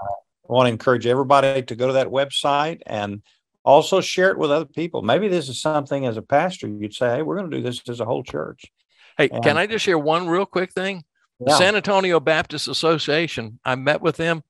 I 0.49 0.53
want 0.53 0.67
to 0.67 0.73
encourage 0.73 1.07
everybody 1.07 1.63
to 1.63 1.75
go 1.75 1.87
to 1.87 1.95
that 1.95 2.09
website 2.09 2.83
and 2.87 3.23
also 3.65 4.03
share 4.03 4.31
it 4.31 4.39
with 4.39 4.51
other 4.51 4.67
people. 4.67 5.01
Maybe 5.01 5.27
this 5.27 5.49
is 5.49 5.61
something 5.61 6.05
as 6.05 6.19
a 6.19 6.23
pastor 6.23 6.69
you'd 6.69 6.95
say, 6.95 7.17
"Hey, 7.17 7.23
we're 7.23 7.39
going 7.39 7.51
to 7.51 7.57
do 7.57 7.63
this 7.63 7.83
as 7.89 8.01
a 8.01 8.05
whole 8.05 8.23
church." 8.23 8.71
Hey, 9.17 9.29
and, 9.31 9.43
can 9.43 9.57
I 9.57 9.67
just 9.67 9.85
share 9.85 9.99
one 9.99 10.29
real 10.29 10.47
quick 10.47 10.73
thing? 10.73 11.05
Yeah. 11.41 11.57
San 11.57 11.77
Antonio 11.77 12.21
Baptist 12.21 12.69
Association, 12.69 13.59
I 13.65 13.75
met 13.75 14.01
with 14.01 14.17
them 14.17 14.43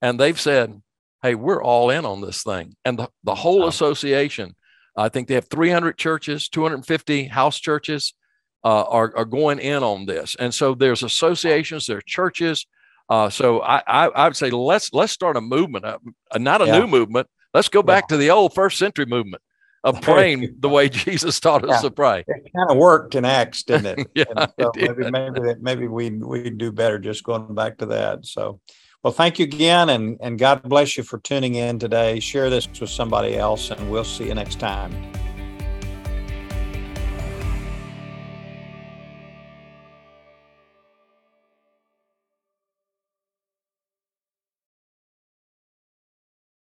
and 0.00 0.18
they've 0.18 0.40
said, 0.40 0.80
hey, 1.22 1.34
we're 1.34 1.62
all 1.62 1.90
in 1.90 2.04
on 2.04 2.20
this 2.20 2.42
thing. 2.42 2.76
And 2.84 2.98
the, 2.98 3.08
the 3.24 3.34
whole 3.34 3.66
association, 3.68 4.54
I 4.96 5.08
think 5.08 5.28
they 5.28 5.34
have 5.34 5.48
300 5.48 5.98
churches, 5.98 6.48
250 6.48 7.24
house 7.24 7.58
churches 7.58 8.14
uh, 8.64 8.82
are, 8.82 9.12
are 9.16 9.24
going 9.24 9.58
in 9.58 9.82
on 9.82 10.06
this. 10.06 10.34
And 10.38 10.54
so 10.54 10.74
there's 10.74 11.02
associations, 11.02 11.86
there 11.86 11.98
are 11.98 12.02
churches. 12.02 12.66
Uh, 13.08 13.28
so 13.28 13.60
I, 13.60 13.82
I, 13.86 14.06
I, 14.06 14.28
would 14.28 14.36
say 14.36 14.50
let's 14.50 14.92
let's 14.92 15.12
start 15.12 15.36
a 15.36 15.40
movement, 15.40 15.84
uh, 15.84 15.98
not 16.36 16.62
a 16.62 16.66
yeah. 16.66 16.78
new 16.78 16.86
movement. 16.86 17.26
Let's 17.52 17.68
go 17.68 17.82
back 17.82 18.04
yeah. 18.04 18.14
to 18.14 18.16
the 18.18 18.30
old 18.30 18.54
first 18.54 18.78
century 18.78 19.06
movement 19.06 19.42
of 19.84 20.00
praying 20.02 20.56
the 20.60 20.68
way 20.68 20.88
Jesus 20.90 21.40
taught 21.40 21.64
us 21.64 21.82
yeah. 21.82 21.88
to 21.88 21.90
pray. 21.90 22.24
It 22.26 22.50
kind 22.54 22.70
of 22.70 22.76
worked 22.76 23.14
in 23.14 23.24
Acts, 23.24 23.62
didn't 23.62 23.98
it? 23.98 24.08
yeah, 24.14 24.46
so 24.58 24.72
it 24.76 24.96
maybe 24.98 25.10
maybe 25.10 25.54
maybe 25.60 25.88
we 25.88 26.10
we 26.10 26.50
do 26.50 26.72
better 26.72 26.98
just 26.98 27.24
going 27.24 27.54
back 27.54 27.78
to 27.78 27.86
that. 27.86 28.26
So, 28.26 28.60
well, 29.02 29.12
thank 29.12 29.38
you 29.38 29.44
again, 29.44 29.90
and 29.90 30.18
and 30.20 30.38
God 30.38 30.62
bless 30.62 30.96
you 30.96 31.02
for 31.02 31.18
tuning 31.18 31.54
in 31.54 31.78
today. 31.78 32.20
Share 32.20 32.50
this 32.50 32.68
with 32.80 32.90
somebody 32.90 33.36
else, 33.36 33.70
and 33.70 33.90
we'll 33.90 34.04
see 34.04 34.26
you 34.26 34.34
next 34.34 34.60
time. 34.60 34.92